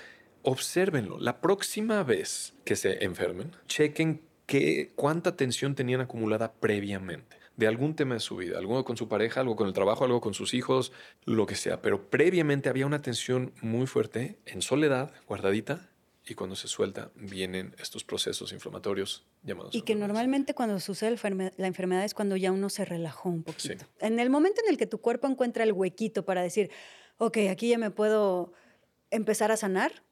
[0.42, 1.18] Obsérvenlo.
[1.18, 7.96] La próxima vez que se enfermen, chequen qué, cuánta tensión tenían acumulada previamente de algún
[7.96, 10.54] tema de su vida, algo con su pareja, algo con el trabajo, algo con sus
[10.54, 10.92] hijos,
[11.24, 11.82] lo que sea.
[11.82, 15.90] Pero previamente había una tensión muy fuerte en soledad, guardadita,
[16.24, 19.74] y cuando se suelta vienen estos procesos inflamatorios llamados.
[19.74, 21.16] Y que normalmente cuando sucede
[21.56, 23.84] la enfermedad es cuando ya uno se relajó un poquito.
[23.98, 26.70] En el momento en el que tu cuerpo encuentra el huequito para decir,
[27.16, 28.52] ok, aquí ya me puedo
[29.10, 30.04] empezar a sanar,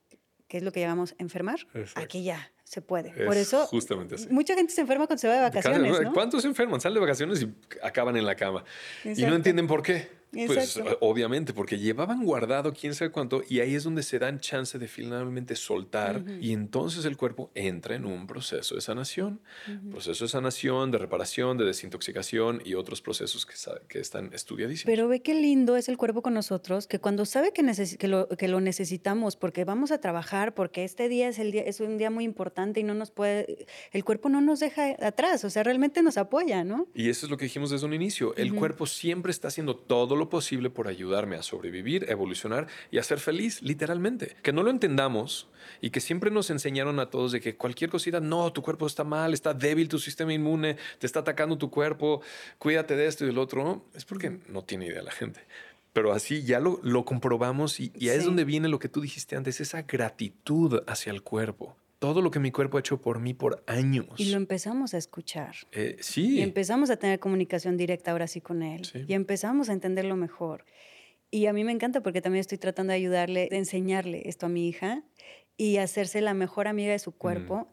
[0.48, 1.60] que es lo que llamamos enfermar,
[1.94, 3.10] aquí ya se puede.
[3.24, 6.00] Por eso, justamente mucha gente se enferma cuando se va de vacaciones.
[6.00, 6.12] ¿no?
[6.12, 6.80] ¿Cuántos se enferman?
[6.80, 8.64] Salen de vacaciones y acaban en la cama.
[9.04, 10.08] Y no entienden por qué.
[10.46, 14.78] Pues obviamente, porque llevaban guardado quién sabe cuánto y ahí es donde se dan chance
[14.78, 19.40] de finalmente soltar y entonces el cuerpo entra en un proceso de sanación,
[19.90, 23.54] proceso de sanación, de reparación, de desintoxicación y otros procesos que,
[23.88, 24.86] que, están estudiadísimos.
[24.86, 27.64] Pero ve qué lindo es el cuerpo con nosotros, que cuando sabe que,
[27.98, 31.62] que, lo, que lo necesitamos porque vamos a trabajar, porque este día es, el día,
[31.62, 35.44] es un día muy importante y no nos puede, el cuerpo no nos deja atrás,
[35.44, 36.86] o sea, realmente nos apoya, ¿no?
[36.94, 40.16] Y eso es lo que dijimos desde un inicio, el cuerpo siempre está haciendo todo
[40.16, 44.36] lo posible por ayudarme a sobrevivir, evolucionar y a ser feliz, literalmente.
[44.42, 45.48] Que no lo entendamos
[45.80, 49.04] y que siempre nos enseñaron a todos de que cualquier cosita, no, tu cuerpo está
[49.04, 52.22] mal, está débil tu sistema inmune, te está atacando tu cuerpo,
[52.58, 55.40] cuídate de esto y del otro, es porque no tiene idea la gente.
[55.92, 59.00] Pero así ya lo, lo comprobamos y, y ahí es donde viene lo que tú
[59.00, 63.20] dijiste antes, esa gratitud hacia el cuerpo todo lo que mi cuerpo ha hecho por
[63.20, 64.08] mí por años.
[64.18, 65.54] Y lo empezamos a escuchar.
[65.72, 66.38] Eh, sí.
[66.38, 68.82] Y empezamos a tener comunicación directa ahora sí con él.
[69.06, 70.64] Y empezamos a entenderlo mejor.
[71.30, 74.48] Y a mí me encanta porque también estoy tratando de ayudarle, de enseñarle esto a
[74.48, 75.02] mi hija
[75.56, 77.68] y hacerse la mejor amiga de su cuerpo.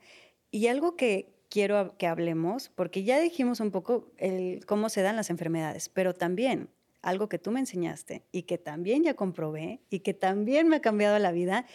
[0.51, 5.15] Y algo que quiero que hablemos, porque ya dijimos un poco el, cómo se dan
[5.15, 6.69] las enfermedades, pero también
[7.03, 10.81] algo que tú me enseñaste y que también ya comprobé y que también me ha
[10.81, 11.67] cambiado la vida,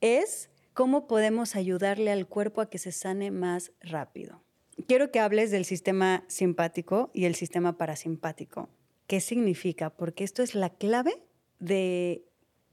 [0.00, 4.42] es ¿Cómo podemos ayudarle al cuerpo a que se sane más rápido?
[4.88, 8.70] Quiero que hables del sistema simpático y el sistema parasimpático.
[9.06, 9.90] ¿Qué significa?
[9.90, 11.22] Porque esto es la clave
[11.58, 12.24] de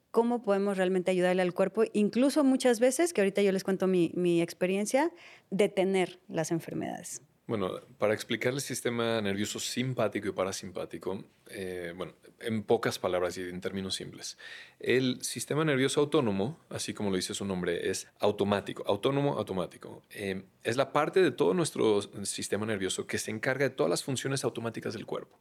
[0.09, 4.13] cómo podemos realmente ayudarle al cuerpo, incluso muchas veces, que ahorita yo les cuento mi,
[4.15, 5.11] mi experiencia,
[5.51, 7.21] detener las enfermedades.
[7.47, 13.41] Bueno, para explicar el sistema nervioso simpático y parasimpático, eh, bueno, en pocas palabras y
[13.43, 14.37] en términos simples,
[14.81, 20.03] el sistema nervioso autónomo, así como lo dice su nombre, es automático, autónomo automático.
[20.09, 24.03] Eh, es la parte de todo nuestro sistema nervioso que se encarga de todas las
[24.03, 25.39] funciones automáticas del cuerpo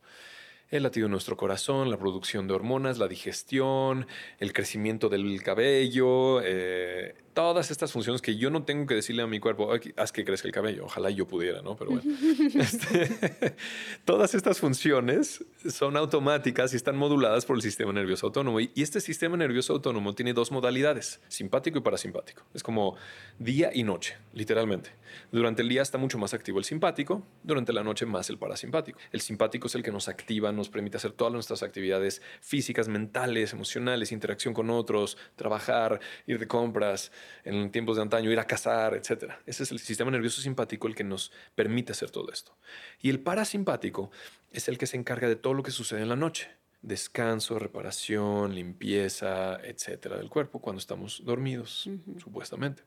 [0.71, 4.07] el latido de nuestro corazón, la producción de hormonas, la digestión,
[4.41, 9.27] el crecimiento del cabello, eh, todas estas funciones que yo no tengo que decirle a
[9.27, 11.77] mi cuerpo, haz que crezca el cabello, ojalá yo pudiera, ¿no?
[11.77, 12.03] Pero bueno,
[12.59, 13.55] este,
[14.07, 18.59] todas estas funciones son automáticas y están moduladas por el sistema nervioso autónomo.
[18.59, 22.43] Y, este sistema nervioso autónomo tiene dos modalidades, simpático y parasimpático.
[22.55, 22.97] Es como
[23.39, 24.93] día y noche, literalmente.
[25.31, 28.99] Durante el día está mucho más activo el simpático, durante la noche más el parasimpático.
[29.13, 33.53] El simpático es el que nos activa, nos permite hacer todas nuestras actividades físicas, mentales,
[33.53, 37.13] emocionales, interacción con otros, trabajar, ir de compras,
[37.45, 39.33] en tiempos de antaño, ir a cazar, etc.
[39.47, 42.57] Ese es el sistema nervioso simpático el que nos permite hacer todo esto.
[43.01, 44.11] Y el parasimpático
[44.53, 46.51] es el que se encarga de todo lo que sucede en la noche.
[46.83, 52.85] Descanso, reparación, limpieza, etcétera, del cuerpo cuando estamos dormidos, supuestamente.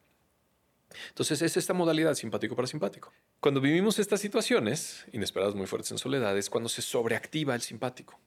[1.10, 3.14] Entonces es esta modalidad simpático-parasimpático.
[3.40, 8.20] Cuando vivimos estas situaciones inesperadas muy fuertes en soledad es cuando se sobreactiva el simpático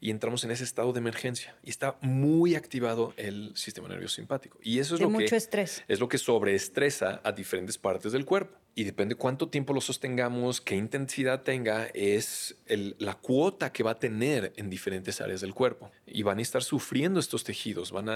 [0.00, 4.58] y entramos en ese estado de emergencia y está muy activado el sistema nervioso simpático.
[4.62, 5.84] Y eso es lo mucho que estrés.
[5.88, 8.58] es lo que sobreestresa a diferentes partes del cuerpo.
[8.74, 13.98] Y depende cuánto tiempo lo sostengamos, qué intensidad tenga, es la cuota que va a
[13.98, 15.90] tener en diferentes áreas del cuerpo.
[16.06, 18.12] Y van a estar sufriendo estos tejidos, van a,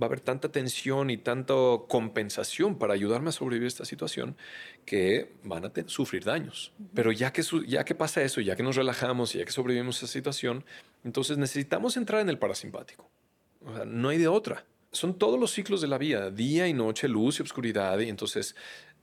[0.00, 1.54] va a haber tanta tensión y tanta
[1.88, 4.36] compensación para ayudarme a sobrevivir a esta situación
[4.84, 6.72] que van a sufrir daños.
[6.94, 9.96] Pero ya que, ya que pasa eso, ya que nos relajamos y ya que sobrevivimos
[9.96, 10.64] a esa situación,
[11.06, 13.08] entonces necesitamos entrar en el parasimpático.
[13.86, 14.66] no hay de otra.
[14.90, 18.00] Son todos los ciclos de la vida, día y noche, luz y oscuridad.
[18.00, 18.56] Y entonces,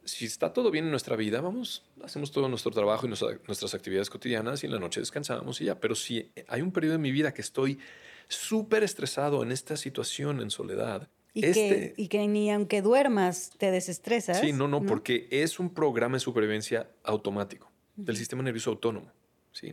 [0.04, 4.10] si está todo bien en nuestra vida, vamos, hacemos todo nuestro trabajo y nuestras actividades
[4.10, 5.80] cotidianas y en la noche descansamos y ya.
[5.80, 7.80] Pero si hay un periodo en mi vida que estoy
[8.28, 13.52] súper estresado en esta situación en soledad, y, este, que, y que ni aunque duermas
[13.58, 14.42] te desestresas.
[14.42, 19.10] Sí, no, no, porque es un programa de supervivencia automático del sistema nervioso autónomo.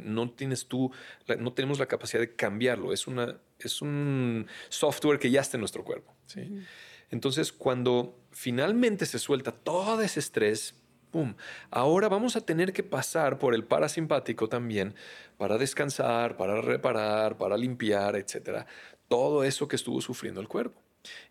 [0.01, 0.93] No tienes tú,
[1.39, 2.93] no tenemos la capacidad de cambiarlo.
[2.93, 6.15] Es, una, es un software que ya está en nuestro cuerpo.
[6.27, 6.63] ¿sí?
[7.11, 10.75] Entonces, cuando finalmente se suelta todo ese estrés,
[11.11, 11.35] ¡pum!
[11.71, 14.95] Ahora vamos a tener que pasar por el parasimpático también
[15.37, 18.67] para descansar, para reparar, para limpiar, etcétera.
[19.09, 20.81] Todo eso que estuvo sufriendo el cuerpo.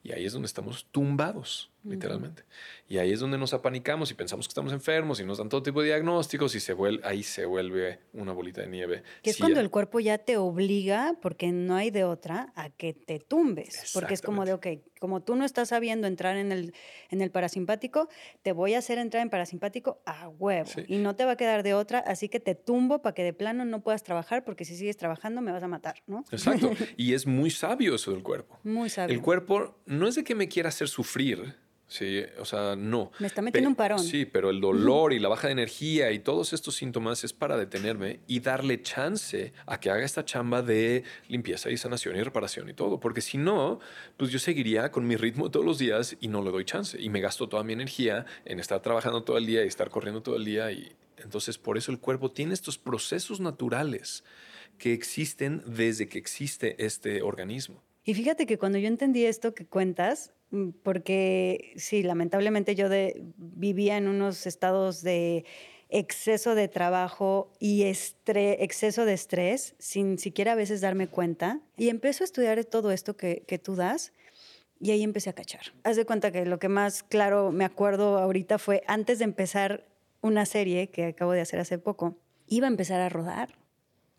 [0.04, 1.72] Y ahí es donde estamos tumbados.
[1.84, 2.44] Literalmente.
[2.88, 5.64] Y ahí es donde nos apanicamos y pensamos que estamos enfermos y nos dan todo
[5.64, 9.04] tipo de diagnósticos y se vuelve, ahí se vuelve una bolita de nieve.
[9.22, 12.94] Que es cuando el cuerpo ya te obliga, porque no hay de otra, a que
[12.94, 13.92] te tumbes.
[13.94, 14.68] Porque es como de, ok,
[15.00, 16.74] como tú no estás sabiendo entrar en el,
[17.10, 18.10] en el parasimpático,
[18.42, 20.70] te voy a hacer entrar en parasimpático a huevo.
[20.88, 23.34] Y no te va a quedar de otra, así que te tumbo para que de
[23.34, 26.26] plano no puedas trabajar, porque si sigues trabajando me vas a matar, ¿no?
[26.32, 26.72] Exacto.
[26.98, 28.60] y es muy sabio eso del cuerpo.
[28.64, 29.16] Muy sabio.
[29.16, 31.56] El cuerpo no es de que me quiera hacer sufrir,
[31.90, 33.12] Sí, o sea, no.
[33.18, 33.98] Me está metiendo un parón.
[33.98, 37.58] Sí, pero el dolor y la baja de energía y todos estos síntomas es para
[37.58, 42.70] detenerme y darle chance a que haga esta chamba de limpieza y sanación y reparación
[42.70, 43.00] y todo.
[43.00, 43.80] Porque si no,
[44.18, 46.96] pues yo seguiría con mi ritmo todos los días y no le doy chance.
[47.02, 50.22] Y me gasto toda mi energía en estar trabajando todo el día y estar corriendo
[50.22, 50.72] todo el día.
[50.72, 54.24] Y entonces por eso el cuerpo tiene estos procesos naturales
[54.78, 57.82] que existen desde que existe este organismo.
[58.04, 60.34] Y fíjate que cuando yo entendí esto que cuentas,
[60.84, 62.88] porque sí, lamentablemente yo
[63.38, 65.46] vivía en unos estados de
[65.90, 71.62] exceso de trabajo y exceso de estrés, sin siquiera a veces darme cuenta.
[71.78, 74.14] Y empecé a estudiar todo esto que, que tú das.
[74.80, 75.74] Y ahí empecé a cachar.
[75.84, 79.86] Haz de cuenta que lo que más claro me acuerdo ahorita fue antes de empezar
[80.22, 83.58] una serie que acabo de hacer hace poco, iba a empezar a rodar.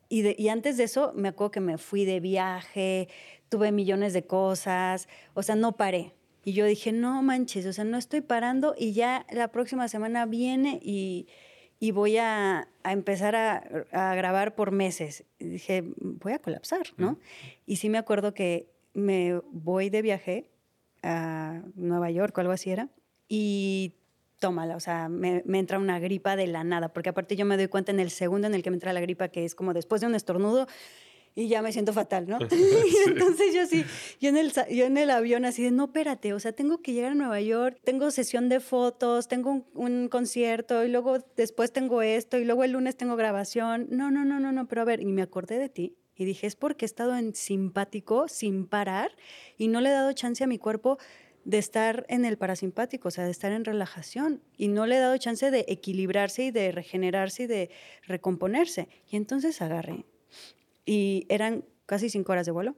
[0.09, 3.09] Y, y, antes de eso, me acuerdo que me fui de viaje,
[3.49, 6.15] tuve millones de cosas, o sea, no paré.
[6.45, 10.27] Y yo dije, no manches, o sea, no estoy parando y ya la próxima semana
[10.27, 11.27] viene y,
[11.79, 13.63] y voy a, a empezar a,
[13.93, 15.25] a, grabar por meses.
[15.39, 17.19] Y dije, voy a colapsar, ¿no?
[17.67, 20.51] Y sí me acuerdo que me voy de viaje
[21.03, 22.89] a Nueva York o algo así era,
[23.29, 23.95] y
[24.39, 27.57] tómala, o sea, me, me, entra una gripa de la nada, porque aparte yo me
[27.57, 29.75] doy cuenta en el segundo en el que me entra la gripa, que es como
[29.75, 30.67] después de un estornudo,
[31.41, 32.39] y ya me siento fatal, ¿no?
[32.51, 33.85] y entonces yo sí,
[34.21, 36.93] yo en, el, yo en el avión así de, no, espérate, o sea, tengo que
[36.93, 41.73] llegar a Nueva York, tengo sesión de fotos, tengo un, un, concierto y luego después
[41.73, 43.87] tengo esto y luego el lunes tengo grabación.
[43.91, 46.47] No, no, no, no, no, pero a ver, y me acordé de ti y dije,
[46.47, 49.11] es porque he estado en simpático sin parar
[49.57, 50.99] y no le he dado chance a mi cuerpo
[51.45, 54.43] de estar en el parasimpático, o sea, de estar en relajación.
[54.59, 57.71] Y no le he dado chance de equilibrarse y de regenerarse y de
[58.07, 58.89] recomponerse.
[59.09, 60.05] Y entonces agarré
[60.91, 62.75] y eran casi cinco horas de vuelo.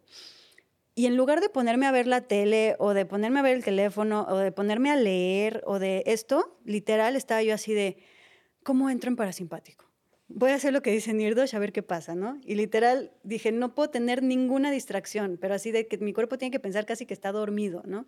[0.94, 3.64] Y en lugar de ponerme a ver la tele o de ponerme a ver el
[3.64, 7.96] teléfono o de ponerme a leer o de esto, literal estaba yo así de,
[8.62, 9.90] ¿cómo entro en parasimpático?
[10.28, 12.38] Voy a hacer lo que dice Nirdosh a ver qué pasa, ¿no?
[12.44, 16.52] Y literal dije, no puedo tener ninguna distracción, pero así de que mi cuerpo tiene
[16.52, 18.06] que pensar casi que está dormido, ¿no?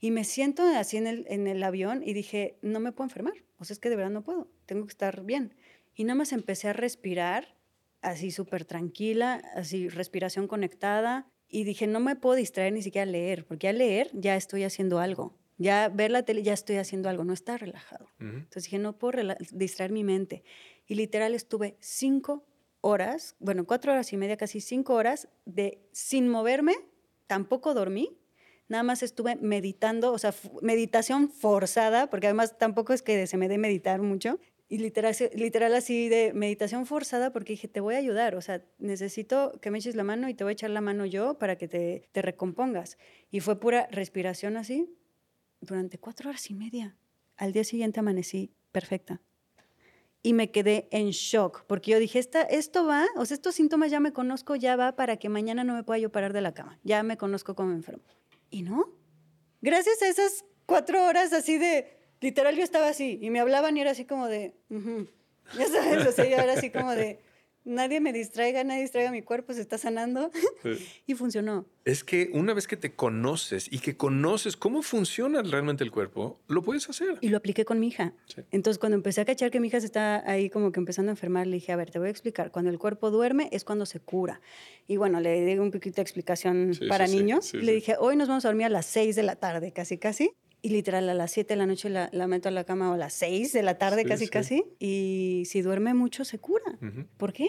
[0.00, 3.34] Y me siento así en el, en el avión y dije, no me puedo enfermar,
[3.58, 5.54] o sea, es que de verdad no puedo, tengo que estar bien.
[5.94, 7.58] Y nada más empecé a respirar
[8.02, 11.28] así súper tranquila, así respiración conectada.
[11.48, 14.64] Y dije, no me puedo distraer ni siquiera a leer, porque al leer ya estoy
[14.64, 15.36] haciendo algo.
[15.58, 18.06] Ya ver la tele ya estoy haciendo algo, no está relajado.
[18.18, 20.42] Entonces dije, no puedo distraer mi mente.
[20.86, 22.46] Y literal estuve cinco
[22.80, 26.76] horas, bueno, cuatro horas y media, casi cinco horas, de sin moverme,
[27.26, 28.18] tampoco dormí,
[28.68, 30.32] nada más estuve meditando, o sea,
[30.62, 34.38] meditación forzada, porque además tampoco es que se me dé meditar mucho,
[34.72, 38.64] y literal, literal así de meditación forzada porque dije, te voy a ayudar, o sea,
[38.78, 41.56] necesito que me eches la mano y te voy a echar la mano yo para
[41.56, 42.96] que te, te recompongas.
[43.32, 44.88] Y fue pura respiración así
[45.60, 46.96] durante cuatro horas y media.
[47.36, 49.20] Al día siguiente amanecí perfecta.
[50.22, 53.90] Y me quedé en shock, porque yo dije, Esta, esto va, o sea, estos síntomas
[53.90, 56.54] ya me conozco, ya va para que mañana no me pueda yo parar de la
[56.54, 56.78] cama.
[56.84, 58.04] Ya me conozco como enfermo.
[58.50, 58.94] Y no.
[59.62, 63.80] Gracias a esas cuatro horas así de literal yo estaba así y me hablaban y
[63.80, 64.54] era así como de,
[65.58, 67.20] ya sabes, o sea, yo era así como de,
[67.64, 70.30] nadie me distraiga, nadie distraiga mi cuerpo, se está sanando.
[71.06, 71.66] y funcionó.
[71.84, 76.40] Es que una vez que te conoces y que conoces cómo funciona realmente el cuerpo,
[76.46, 77.18] lo puedes hacer.
[77.20, 78.12] Y lo apliqué con mi hija.
[78.50, 81.14] Entonces, cuando empecé a cachar que mi hija se está ahí como que empezando a
[81.14, 82.50] enfermar, le dije, a ver, te voy a explicar.
[82.50, 84.40] Cuando el cuerpo duerme es cuando se cura.
[84.86, 87.54] Y bueno, le di un poquito de explicación para niños.
[87.54, 90.32] le dije, hoy nos vamos a dormir a las 6 de la tarde, casi, casi.
[90.62, 92.94] Y literal, a las 7 de la noche la, la, meto a la cama o
[92.94, 94.64] a las 6 de la tarde, casi, casi.
[94.78, 96.78] Y si duerme mucho, se cura.
[97.16, 97.46] ¿Por qué?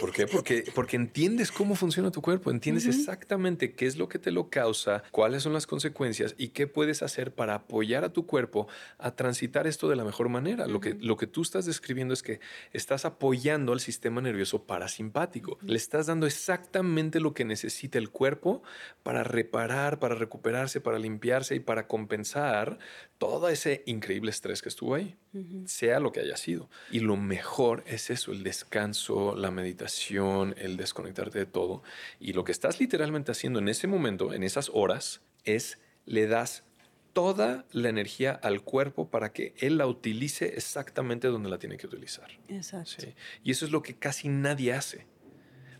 [0.00, 0.26] ¿Por qué?
[0.26, 4.50] Porque, porque entiendes cómo funciona tu cuerpo, entiendes exactamente qué es lo que te lo
[4.50, 9.16] causa, cuáles son las consecuencias y qué puedes hacer para apoyar a tu cuerpo a
[9.16, 10.66] transitar esto de la mejor manera.
[10.66, 12.40] lo, que, lo que tú estás describiendo es que
[12.72, 15.58] estás apoyando al sistema nervioso parasimpático.
[15.62, 18.62] Le estás dando exactamente lo que necesita el cuerpo
[19.02, 22.78] para reparar, para recuperarse, para limpiarse y para compensar
[23.18, 25.16] todo ese increíble estrés que estuvo ahí,
[25.64, 26.68] sea lo que haya sido.
[26.90, 31.82] Y lo mejor es eso, el descanso, la meditación, el desconectarte de todo.
[32.20, 36.64] Y lo que estás literalmente haciendo en ese momento, en esas horas, es le das
[37.12, 41.86] toda la energía al cuerpo para que él la utilice exactamente donde la tiene que
[41.86, 42.30] utilizar.
[42.48, 43.06] Exacto.
[43.42, 45.06] Y eso es lo que casi nadie hace.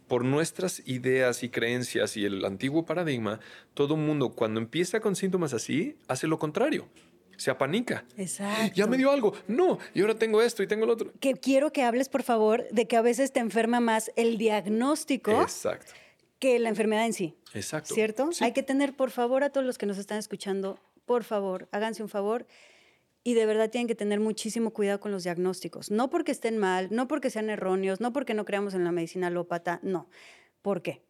[0.09, 3.41] Por nuestras ideas y creencias y el antiguo paradigma,
[3.75, 6.89] todo mundo cuando empieza con síntomas así, hace lo contrario
[7.37, 8.05] se apanica.
[8.17, 8.73] Exacto.
[8.75, 9.33] Ya me dio algo.
[9.49, 11.13] No, y ahora tengo esto y tengo lo otro.
[11.21, 15.43] Que quiero que hables, por favor, de que a veces te enferma más el diagnóstico
[15.43, 15.93] Exacto.
[16.39, 17.37] que la enfermedad en sí.
[17.55, 17.95] Exacto.
[17.95, 18.31] ¿Cierto?
[18.41, 22.03] Hay que tener, por favor, a todos los que nos están escuchando, por favor, háganse
[22.03, 22.47] un favor.
[23.23, 25.91] Y de verdad tienen que tener muchísimo cuidado con los diagnósticos.
[25.91, 29.27] No porque estén mal, no porque sean erróneos, no porque no creamos en la medicina
[29.27, 30.09] alópata, no.
[30.63, 31.03] ¿Por qué?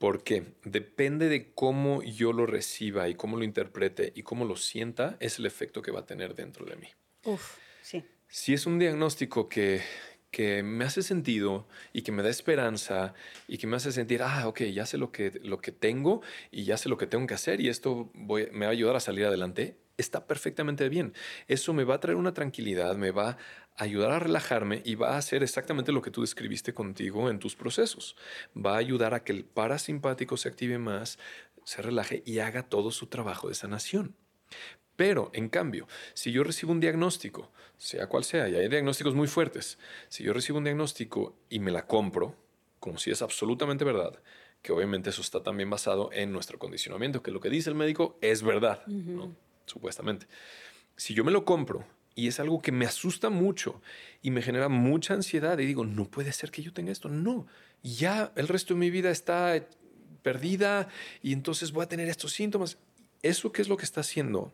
[0.00, 5.18] Porque depende de cómo yo lo reciba y cómo lo interprete y cómo lo sienta,
[5.20, 6.88] es el efecto que va a tener dentro de mí.
[7.24, 8.02] Uf, sí.
[8.26, 9.82] Si es un diagnóstico que,
[10.30, 13.12] que me hace sentido y que me da esperanza
[13.46, 16.64] y que me hace sentir, ah, ok, ya sé lo que, lo que tengo y
[16.64, 19.26] ya sé lo que tengo que hacer y esto me va a ayudar a salir
[19.26, 21.14] adelante, está perfectamente bien.
[21.46, 23.30] Eso me va a traer una tranquilidad, me va
[23.76, 27.38] a ayudar a relajarme y va a hacer exactamente lo que tú describiste contigo en
[27.38, 28.16] tus procesos.
[28.56, 31.18] Va a ayudar a que el parasimpático se active más,
[31.64, 34.16] se relaje y haga todo su trabajo de sanación.
[34.96, 39.28] Pero, en cambio, si yo recibo un diagnóstico, sea cual sea, y hay diagnósticos muy
[39.28, 39.78] fuertes,
[40.08, 42.36] si yo recibo un diagnóstico y me la compro,
[42.80, 44.20] como si es absolutamente verdad,
[44.60, 48.18] que obviamente eso está también basado en nuestro condicionamiento, que lo que dice el médico
[48.20, 48.84] es verdad,
[49.70, 50.26] supuestamente.
[50.96, 53.80] Si yo me lo compro y es algo que me asusta mucho
[54.20, 57.46] y me genera mucha ansiedad y digo, no puede ser que yo tenga esto, no,
[57.82, 59.66] ya el resto de mi vida está
[60.22, 60.88] perdida
[61.22, 62.78] y entonces voy a tener estos síntomas.
[63.22, 64.52] ¿Eso qué es lo que está haciendo?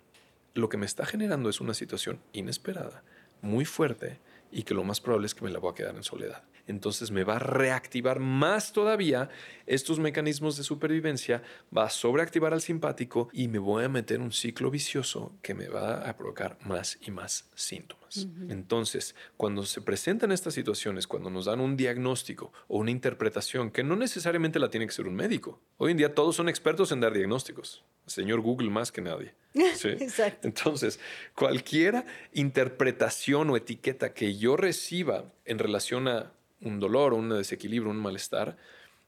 [0.54, 3.02] Lo que me está generando es una situación inesperada,
[3.42, 4.20] muy fuerte
[4.52, 7.10] y que lo más probable es que me la voy a quedar en soledad entonces
[7.10, 9.28] me va a reactivar más todavía
[9.66, 11.42] estos mecanismos de supervivencia,
[11.76, 15.68] va a sobreactivar al simpático y me voy a meter un ciclo vicioso que me
[15.68, 18.26] va a provocar más y más síntomas.
[18.48, 23.82] Entonces, cuando se presentan estas situaciones, cuando nos dan un diagnóstico o una interpretación, que
[23.82, 27.00] no necesariamente la tiene que ser un médico, hoy en día todos son expertos en
[27.00, 29.34] dar diagnósticos, señor Google más que nadie.
[29.54, 30.46] Exacto.
[30.46, 31.00] Entonces,
[31.34, 37.90] cualquier interpretación o etiqueta que yo reciba en relación a un dolor o un desequilibrio,
[37.90, 38.56] un malestar,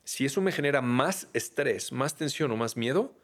[0.05, 3.15] si eso me genera más estrés, más tensión o más miedo,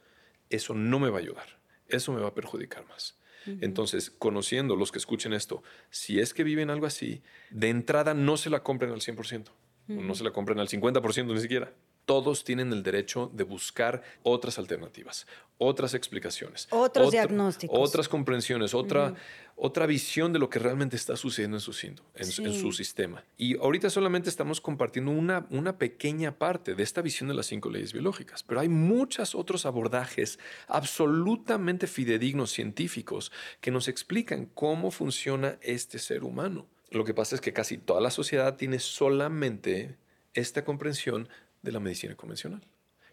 [0.50, 1.58] eso no me va a ayudar.
[1.88, 3.16] Eso me va a perjudicar más.
[3.46, 8.38] Entonces, conociendo los que escuchen esto, si es que viven algo así, de entrada no
[8.38, 9.50] se la compren al 100%,
[9.88, 14.58] no se la compren al 50% ni siquiera todos tienen el derecho de buscar otras
[14.58, 15.26] alternativas,
[15.58, 19.14] otras explicaciones, otros diagnósticos, otras comprensiones, otra,
[19.56, 23.24] otra visión de lo que realmente está sucediendo en su, en, en su sistema.
[23.36, 27.70] Y ahorita solamente estamos compartiendo una, una pequeña parte de esta visión de las cinco
[27.70, 30.38] leyes biológicas, pero hay muchos otros abordajes
[30.68, 36.66] absolutamente fidedignos científicos que nos explican cómo funciona este ser humano.
[36.90, 39.96] Lo que pasa es que casi toda la sociedad tiene solamente
[40.34, 41.28] esta comprensión
[41.64, 42.62] de la medicina convencional,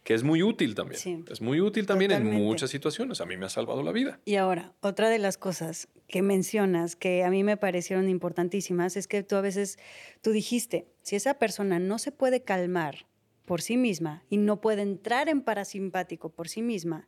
[0.04, 1.26] que es muy útil también.
[1.30, 3.22] es muy útil también en muchas situaciones.
[3.22, 4.20] A mí me ha salvado la vida.
[4.26, 9.08] Y ahora, otra de las cosas que mencionas que a mí me parecieron importantísimas es
[9.08, 9.80] que tú a veces,
[10.22, 13.08] tú dijiste, si esa persona no se puede calmar
[13.46, 17.08] por sí misma y no puede entrar en parasimpático por sí misma,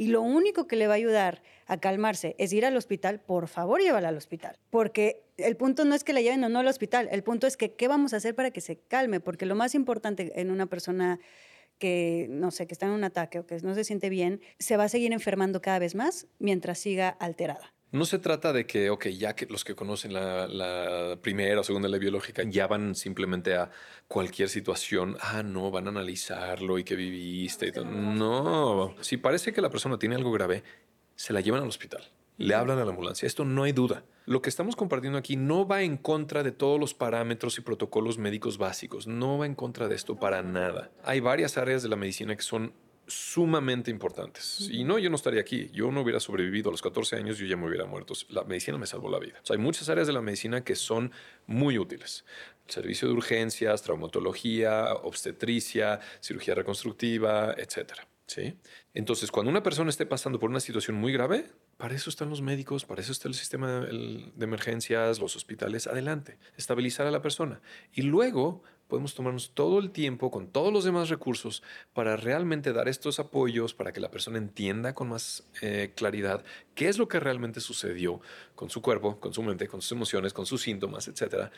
[0.00, 3.48] y lo único que le va a ayudar a calmarse es ir al hospital, por
[3.48, 4.56] favor llévala al hospital.
[4.70, 7.58] Porque el punto no es que la lleven o no al hospital, el punto es
[7.58, 10.64] que qué vamos a hacer para que se calme, porque lo más importante en una
[10.64, 11.20] persona
[11.76, 14.78] que, no sé, que está en un ataque o que no se siente bien, se
[14.78, 17.74] va a seguir enfermando cada vez más mientras siga alterada.
[17.92, 21.88] No se trata de que, ok, ya que los que conocen la, primera o segunda
[21.88, 23.70] ley biológica ya van simplemente a
[24.06, 27.84] cualquier situación, ah, no, van a analizarlo y que viviste y todo.
[27.86, 30.62] No, si parece que la persona tiene algo grave,
[31.16, 32.04] se la llevan al hospital,
[32.36, 33.26] le hablan a la ambulancia.
[33.26, 34.04] Esto no hay duda.
[34.24, 38.18] Lo que estamos compartiendo aquí no va en contra de todos los parámetros y protocolos
[38.18, 40.92] médicos básicos, no va en contra de esto para nada.
[41.02, 42.72] Hay varias áreas de la medicina que son
[43.10, 44.68] sumamente importantes.
[44.70, 45.70] Y no, yo no estaría aquí.
[45.72, 48.14] Yo no hubiera sobrevivido a los 14 años, yo ya me hubiera muerto.
[48.28, 49.40] La medicina me salvó la vida.
[49.48, 51.12] hay muchas áreas de la medicina que son
[51.46, 52.24] muy útiles.
[52.68, 57.94] servicio de urgencias, traumatología, obstetricia, cirugía reconstructiva, etc.
[58.26, 58.54] ¿Sí?
[58.94, 62.42] Entonces, cuando una persona esté pasando por una situación muy grave, para eso están los
[62.42, 65.88] médicos, para eso está el sistema de emergencias, los hospitales.
[65.88, 67.60] Adelante, estabilizar a la persona.
[67.92, 71.62] Y luego podemos tomarnos todo el tiempo con todos los demás recursos
[71.94, 76.88] para realmente dar estos apoyos, para que la persona entienda con más eh, claridad qué
[76.88, 78.20] es lo que realmente sucedió
[78.54, 81.50] con su cuerpo, con su mente, con sus emociones, con sus síntomas, etc.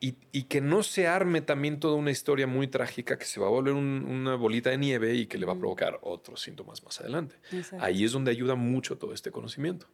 [0.00, 0.12] y,
[0.44, 3.74] que no se arme también toda una historia muy trágica que se va a volver
[3.74, 7.36] una bolita de nieve y que le va a provocar otros síntomas más adelante.
[7.80, 9.86] Ahí es donde ayuda mucho todo este conocimiento.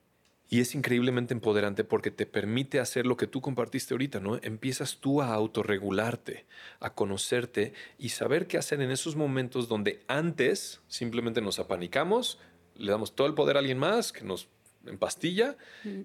[0.51, 4.39] Y es increíblemente empoderante porque te permite hacer lo que tú compartiste ahorita, ¿no?
[4.43, 6.47] Empiezas tú a autorregularte,
[6.81, 12.39] a conocerte y saber qué hacer en esos momentos donde antes simplemente nos apanicamos,
[12.77, 14.49] le damos todo el poder a alguien más que nos
[14.87, 15.57] en pastilla,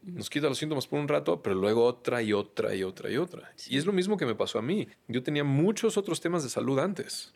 [0.04, 3.18] nos quita los síntomas por un rato, pero luego otra y otra y otra y
[3.18, 3.54] otra.
[3.70, 4.88] Y es lo mismo que me pasó a mí.
[5.08, 7.34] Yo tenía muchos otros temas de salud antes.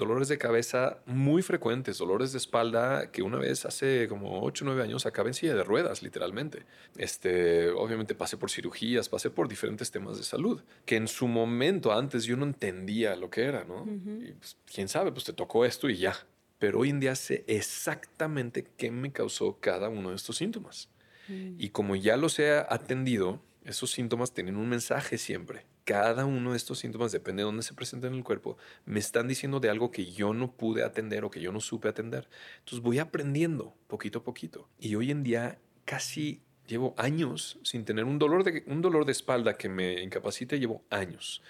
[0.00, 4.68] Dolores de cabeza muy frecuentes, dolores de espalda que una vez hace como 8 o
[4.68, 6.64] 9 años acabé en silla de ruedas, literalmente.
[6.96, 11.92] Este, obviamente pasé por cirugías, pasé por diferentes temas de salud, que en su momento
[11.92, 13.86] antes yo no entendía lo que era, ¿no?
[13.86, 16.16] y pues, quién sabe, pues te tocó esto y ya
[16.58, 20.90] pero hoy en día sé exactamente qué me causó cada uno de estos síntomas.
[21.26, 21.54] Mm.
[21.58, 25.64] Y como ya los he atendido, esos síntomas tienen un mensaje siempre.
[25.90, 29.26] Cada uno de estos síntomas, depende de dónde se presenten en el cuerpo, me están
[29.26, 32.28] diciendo de algo que yo no pude atender o que yo no supe atender.
[32.60, 34.68] Entonces voy aprendiendo poquito a poquito.
[34.78, 39.10] Y hoy en día casi llevo años sin tener un dolor de, un dolor de
[39.10, 41.42] espalda que me incapacite, llevo años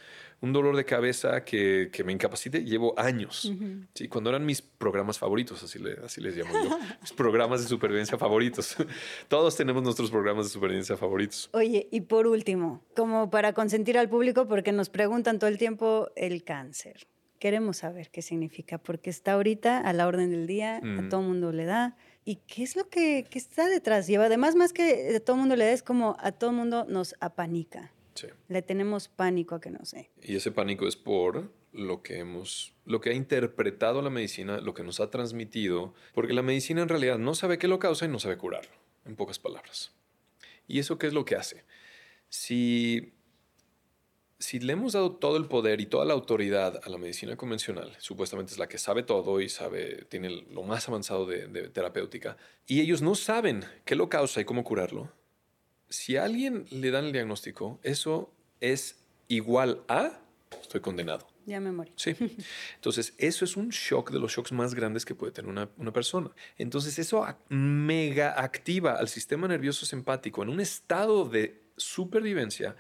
[0.43, 3.53] un dolor de cabeza que, que me incapacite, llevo años.
[3.95, 4.09] ¿sí?
[4.09, 8.77] Cuando eran mis programas favoritos, así, así les llamo yo, mis programas de supervivencia favoritos.
[9.29, 11.51] Todos tenemos nuestros programas de supervivencia favoritos.
[11.53, 16.09] Oye, y por último, como para consentir al público, porque nos preguntan todo el tiempo
[16.17, 17.07] el cáncer.
[17.39, 21.09] Queremos saber qué significa, porque está ahorita a la orden del día, a mm.
[21.09, 21.97] todo mundo le da.
[22.25, 24.07] ¿Y qué es lo que, que está detrás?
[24.07, 27.15] Lleva, además, más que a todo mundo le da, es como a todo mundo nos
[27.21, 27.93] apanica.
[28.49, 30.11] Le tenemos pánico a que no sé.
[30.23, 34.75] Y ese pánico es por lo que hemos, lo que ha interpretado la medicina, lo
[34.75, 38.09] que nos ha transmitido, porque la medicina en realidad no sabe qué lo causa y
[38.09, 38.73] no sabe curarlo,
[39.05, 39.93] en pocas palabras.
[40.67, 41.65] ¿Y eso qué es lo que hace?
[42.29, 43.13] Si,
[44.39, 47.97] si le hemos dado todo el poder y toda la autoridad a la medicina convencional,
[47.99, 52.37] supuestamente es la que sabe todo y sabe, tiene lo más avanzado de, de terapéutica,
[52.67, 55.13] y ellos no saben qué lo causa y cómo curarlo,
[55.91, 60.21] si a alguien le dan el diagnóstico, eso es igual a
[60.61, 61.27] estoy condenado.
[61.47, 61.93] Ya me morí.
[61.97, 62.15] Sí.
[62.77, 65.93] Entonces, eso es un shock de los shocks más grandes que puede tener una, una,
[65.93, 66.31] persona.
[66.59, 72.77] Entonces, eso mega activa al sistema nervioso simpático en un estado de supervivencia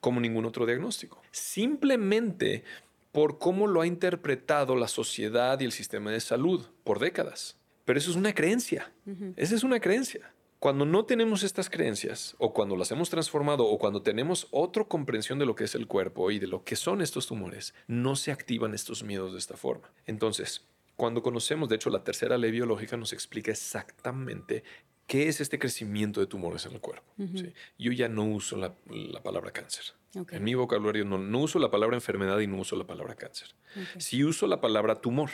[0.00, 1.22] como ningún otro diagnóstico.
[1.30, 2.64] Simplemente
[3.12, 7.56] por cómo lo ha interpretado la sociedad y el sistema de salud por décadas.
[7.84, 8.92] Pero eso es una creencia.
[9.36, 10.32] Esa es una creencia.
[10.62, 15.40] Cuando no tenemos estas creencias, o cuando las hemos transformado, o cuando tenemos otra comprensión
[15.40, 18.30] de lo que es el cuerpo y de lo que son estos tumores, no se
[18.30, 19.90] activan estos miedos de esta forma.
[20.06, 24.62] Entonces, cuando conocemos, de hecho, la tercera ley biológica nos explica exactamente
[25.08, 27.12] qué es este crecimiento de tumores en el cuerpo.
[27.76, 28.72] Yo ya no uso la,
[29.24, 29.86] palabra cáncer.
[30.30, 33.48] En mi vocabulario no, uso la palabra enfermedad y no uso la palabra cáncer.
[33.98, 35.30] Sí uso la palabra tumor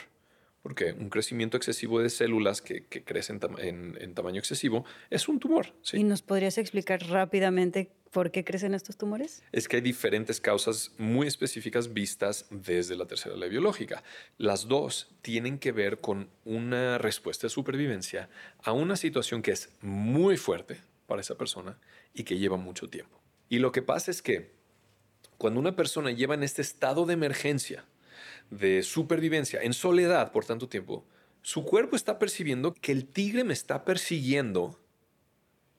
[0.61, 5.73] porque un crecimiento excesivo de células que, crecen en, tamaño excesivo es un tumor.
[5.93, 9.43] ¿Y nos podrías explicar rápidamente por qué crecen estos tumores?
[9.51, 14.03] Es que hay diferentes causas muy específicas vistas desde la tercera ley biológica.
[14.37, 18.29] Las dos tienen que ver con una respuesta de supervivencia
[18.63, 21.79] a una situación que es muy fuerte para esa persona
[22.13, 23.19] y que lleva mucho tiempo.
[23.47, 24.51] Y lo que pasa es que
[25.37, 27.85] cuando una persona lleva en este estado de emergencia,
[28.49, 31.05] de supervivencia en soledad por tanto tiempo,
[31.41, 34.79] su cuerpo está percibiendo que el tigre me está persiguiendo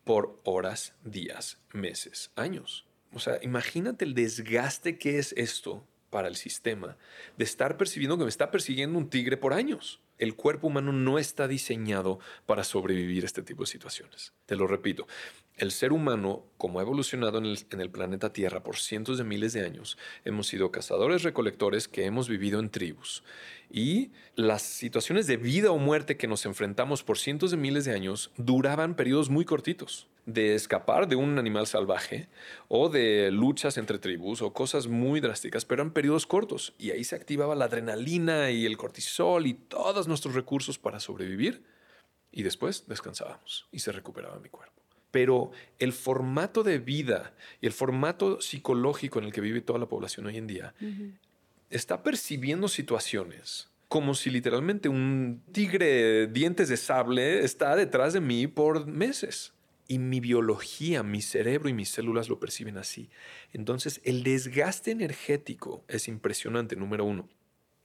[0.04, 2.86] por horas, días, meses, años.
[3.12, 6.96] O sea, imagínate el desgaste que es esto para el sistema
[7.36, 11.18] de estar percibiendo que me está persiguiendo un tigre por años el cuerpo humano no
[11.18, 14.34] está diseñado para sobrevivir a este tipo de situaciones.
[14.46, 15.08] Te lo repito,
[15.56, 19.64] el ser humano, como ha evolucionado en el, planeta Tierra por cientos de miles de
[19.64, 23.22] años, hemos sido cazadores recolectores que hemos vivido en tribus.
[23.70, 27.94] Y las situaciones de vida o muerte que nos enfrentamos por cientos de miles de
[27.94, 32.28] años duraban periodos muy cortitos de escapar de un animal salvaje
[32.68, 37.04] o de luchas entre tribus o cosas muy drásticas, pero eran periodos cortos y ahí
[37.04, 41.62] se activaba la adrenalina y el cortisol y todos nuestros recursos para sobrevivir
[42.32, 44.79] y después descansábamos y se recuperaba mi cuerpo.
[45.10, 49.86] Pero el formato de vida y el formato psicológico en el que vive toda la
[49.86, 50.74] población hoy en día
[51.70, 58.46] está percibiendo situaciones como si literalmente un tigre dientes de sable está detrás de mí
[58.46, 59.52] por meses
[59.88, 63.10] y mi biología, mi cerebro y mis células lo perciben así.
[63.52, 67.28] Entonces, el desgaste energético es impresionante, número uno.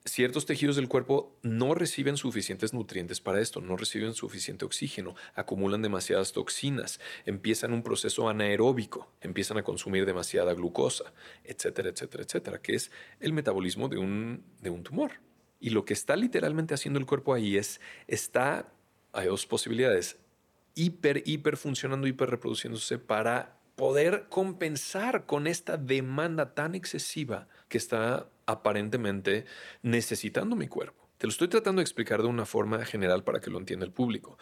[0.06, 5.82] Ciertos tejidos del cuerpo no reciben suficientes nutrientes para esto, no reciben suficiente oxígeno, acumulan
[5.82, 11.12] demasiadas toxinas, empiezan un proceso anaeróbico, empiezan a consumir demasiada glucosa,
[11.43, 15.14] etcétera, etcétera, etcétera, que es el metabolismo de un, de un tumor.
[15.60, 18.72] Y lo que está literalmente haciendo el cuerpo ahí es, está,
[19.12, 20.18] hay dos posibilidades,
[20.76, 28.30] hiper, hiper funcionando, hiper reproduciéndose para poder compensar con esta demanda tan excesiva que está
[28.45, 29.45] aparentemente
[29.81, 31.05] necesitando mi cuerpo.
[31.17, 33.93] Te lo estoy tratando de explicar de una forma general para que lo entienda el
[33.93, 34.37] público,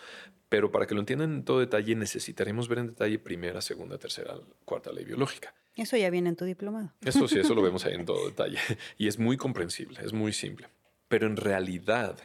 [0.50, 4.36] pero para que lo entiendan en todo detalle necesitaremos ver en detalle primera, segunda, tercera,
[4.66, 5.54] cuarta ley biológica.
[5.76, 6.92] Eso ya viene en tu diplomado.
[7.02, 8.58] Eso sí, eso lo vemos ahí en todo detalle.
[8.98, 10.68] Y es muy comprensible, es muy simple.
[11.08, 12.18] Pero en realidad,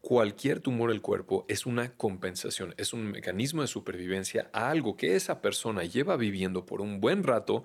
[0.00, 5.16] cualquier tumor del cuerpo es una compensación, es un mecanismo de supervivencia a algo que
[5.16, 7.64] esa persona lleva viviendo por un buen rato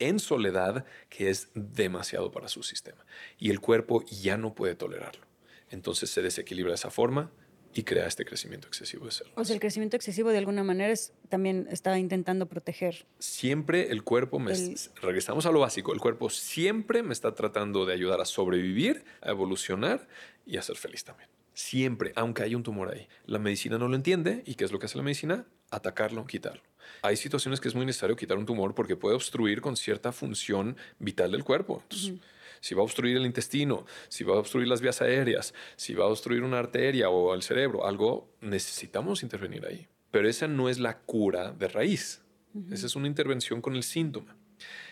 [0.00, 3.04] en soledad que es demasiado para su sistema.
[3.38, 5.26] Y el cuerpo ya no puede tolerarlo.
[5.70, 7.30] Entonces se desequilibra de esa forma
[7.72, 9.38] y crea este crecimiento excesivo de células.
[9.38, 13.06] O sea, el crecimiento excesivo de alguna manera es, también está intentando proteger.
[13.18, 14.52] Siempre el cuerpo, me,
[15.00, 19.30] regresamos a lo básico, el cuerpo siempre me está tratando de ayudar a sobrevivir, a
[19.30, 20.08] evolucionar
[20.46, 21.28] y a ser feliz también.
[21.54, 23.06] Siempre, aunque haya un tumor ahí.
[23.26, 25.46] La medicina no lo entiende y ¿qué es lo que hace la medicina?
[25.70, 26.62] Atacarlo, quitarlo.
[27.02, 30.76] Hay situaciones que es muy necesario quitar un tumor porque puede obstruir con cierta función
[30.98, 31.80] vital del cuerpo.
[31.82, 32.14] Entonces,
[32.60, 36.04] si va a obstruir el intestino, si va a obstruir las vías aéreas, si va
[36.04, 39.88] a obstruir una arteria o el cerebro, algo, necesitamos intervenir ahí.
[40.10, 42.22] Pero esa no es la cura de raíz.
[42.70, 44.36] Esa es una intervención con el síntoma.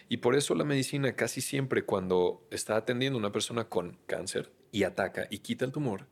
[0.08, 4.52] Y por eso la medicina casi siempre cuando está atendiendo a una persona con cáncer
[4.72, 6.06] y ataca y quita el tumor,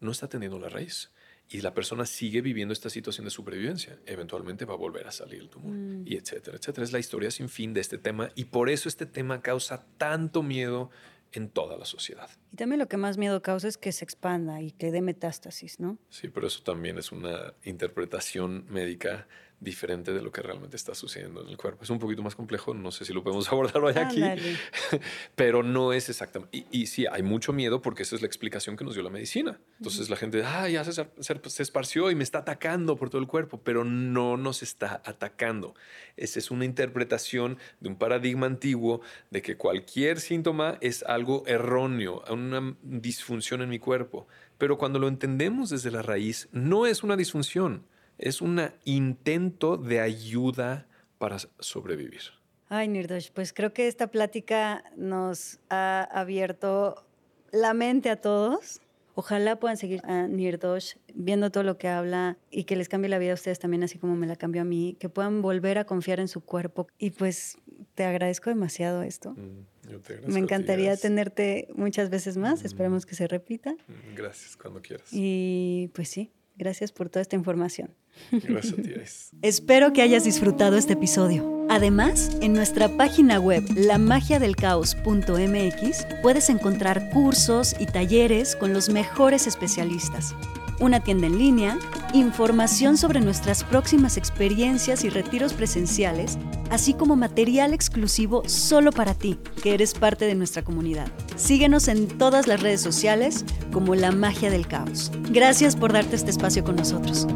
[0.00, 1.10] no está atendiendo la raíz
[1.50, 5.40] y la persona sigue viviendo esta situación de supervivencia, eventualmente va a volver a salir
[5.40, 6.06] el tumor, mm.
[6.06, 6.84] y etcétera, etcétera.
[6.84, 10.44] Es la historia sin fin de este tema y por eso este tema causa tanto
[10.44, 10.90] miedo
[11.32, 12.30] en toda la sociedad.
[12.52, 15.80] Y también lo que más miedo causa es que se expanda y que dé metástasis,
[15.80, 15.98] ¿no?
[16.08, 19.26] Sí, pero eso también es una interpretación médica
[19.60, 21.84] diferente de lo que realmente está sucediendo en el cuerpo.
[21.84, 24.22] Es un poquito más complejo, no sé si lo podemos abordar hoy aquí,
[25.36, 26.66] pero no es exactamente.
[26.70, 29.60] Y, sí, hay mucho miedo porque esa es la explicación que nos dio la medicina.
[29.78, 33.28] Entonces la gente, ah, ya se, se, esparció y me está atacando por todo el
[33.28, 35.74] cuerpo, pero no nos está atacando.
[36.16, 42.24] Esa es una interpretación de un paradigma antiguo de que cualquier síntoma es algo erróneo,
[42.30, 44.26] una disfunción en mi cuerpo.
[44.56, 47.84] Pero cuando lo entendemos desde la raíz, no es una disfunción
[48.20, 50.86] es un intento de ayuda
[51.18, 52.20] para sobrevivir.
[52.68, 57.04] Ay, Nirdosh, pues creo que esta plática nos ha abierto
[57.50, 58.80] la mente a todos.
[59.14, 63.18] Ojalá puedan seguir a Nirdosh viendo todo lo que habla y que les cambie la
[63.18, 65.84] vida a ustedes también, así como me la cambió a mí, que puedan volver a
[65.84, 66.86] confiar en su cuerpo.
[66.96, 67.58] Y pues
[67.94, 69.32] te agradezco demasiado esto.
[69.32, 72.62] Mm, me encantaría tenerte muchas veces más.
[72.62, 72.66] Mm.
[72.66, 73.72] Esperemos que se repita.
[73.72, 75.08] Mm, gracias, cuando quieras.
[75.12, 76.30] Y pues sí,
[76.60, 77.90] gracias por toda esta información.
[78.30, 78.92] Gracias a ti.
[79.42, 81.66] Espero que hayas disfrutado este episodio.
[81.70, 90.34] Además, en nuestra página web lamagiadelcaos.mx puedes encontrar cursos y talleres con los mejores especialistas,
[90.80, 91.78] una tienda en línea,
[92.14, 96.38] información sobre nuestras próximas experiencias y retiros presenciales,
[96.70, 101.08] así como material exclusivo solo para ti, que eres parte de nuestra comunidad.
[101.36, 105.12] Síguenos en todas las redes sociales como La Magia del Caos.
[105.30, 107.26] Gracias por darte este espacio con nosotros.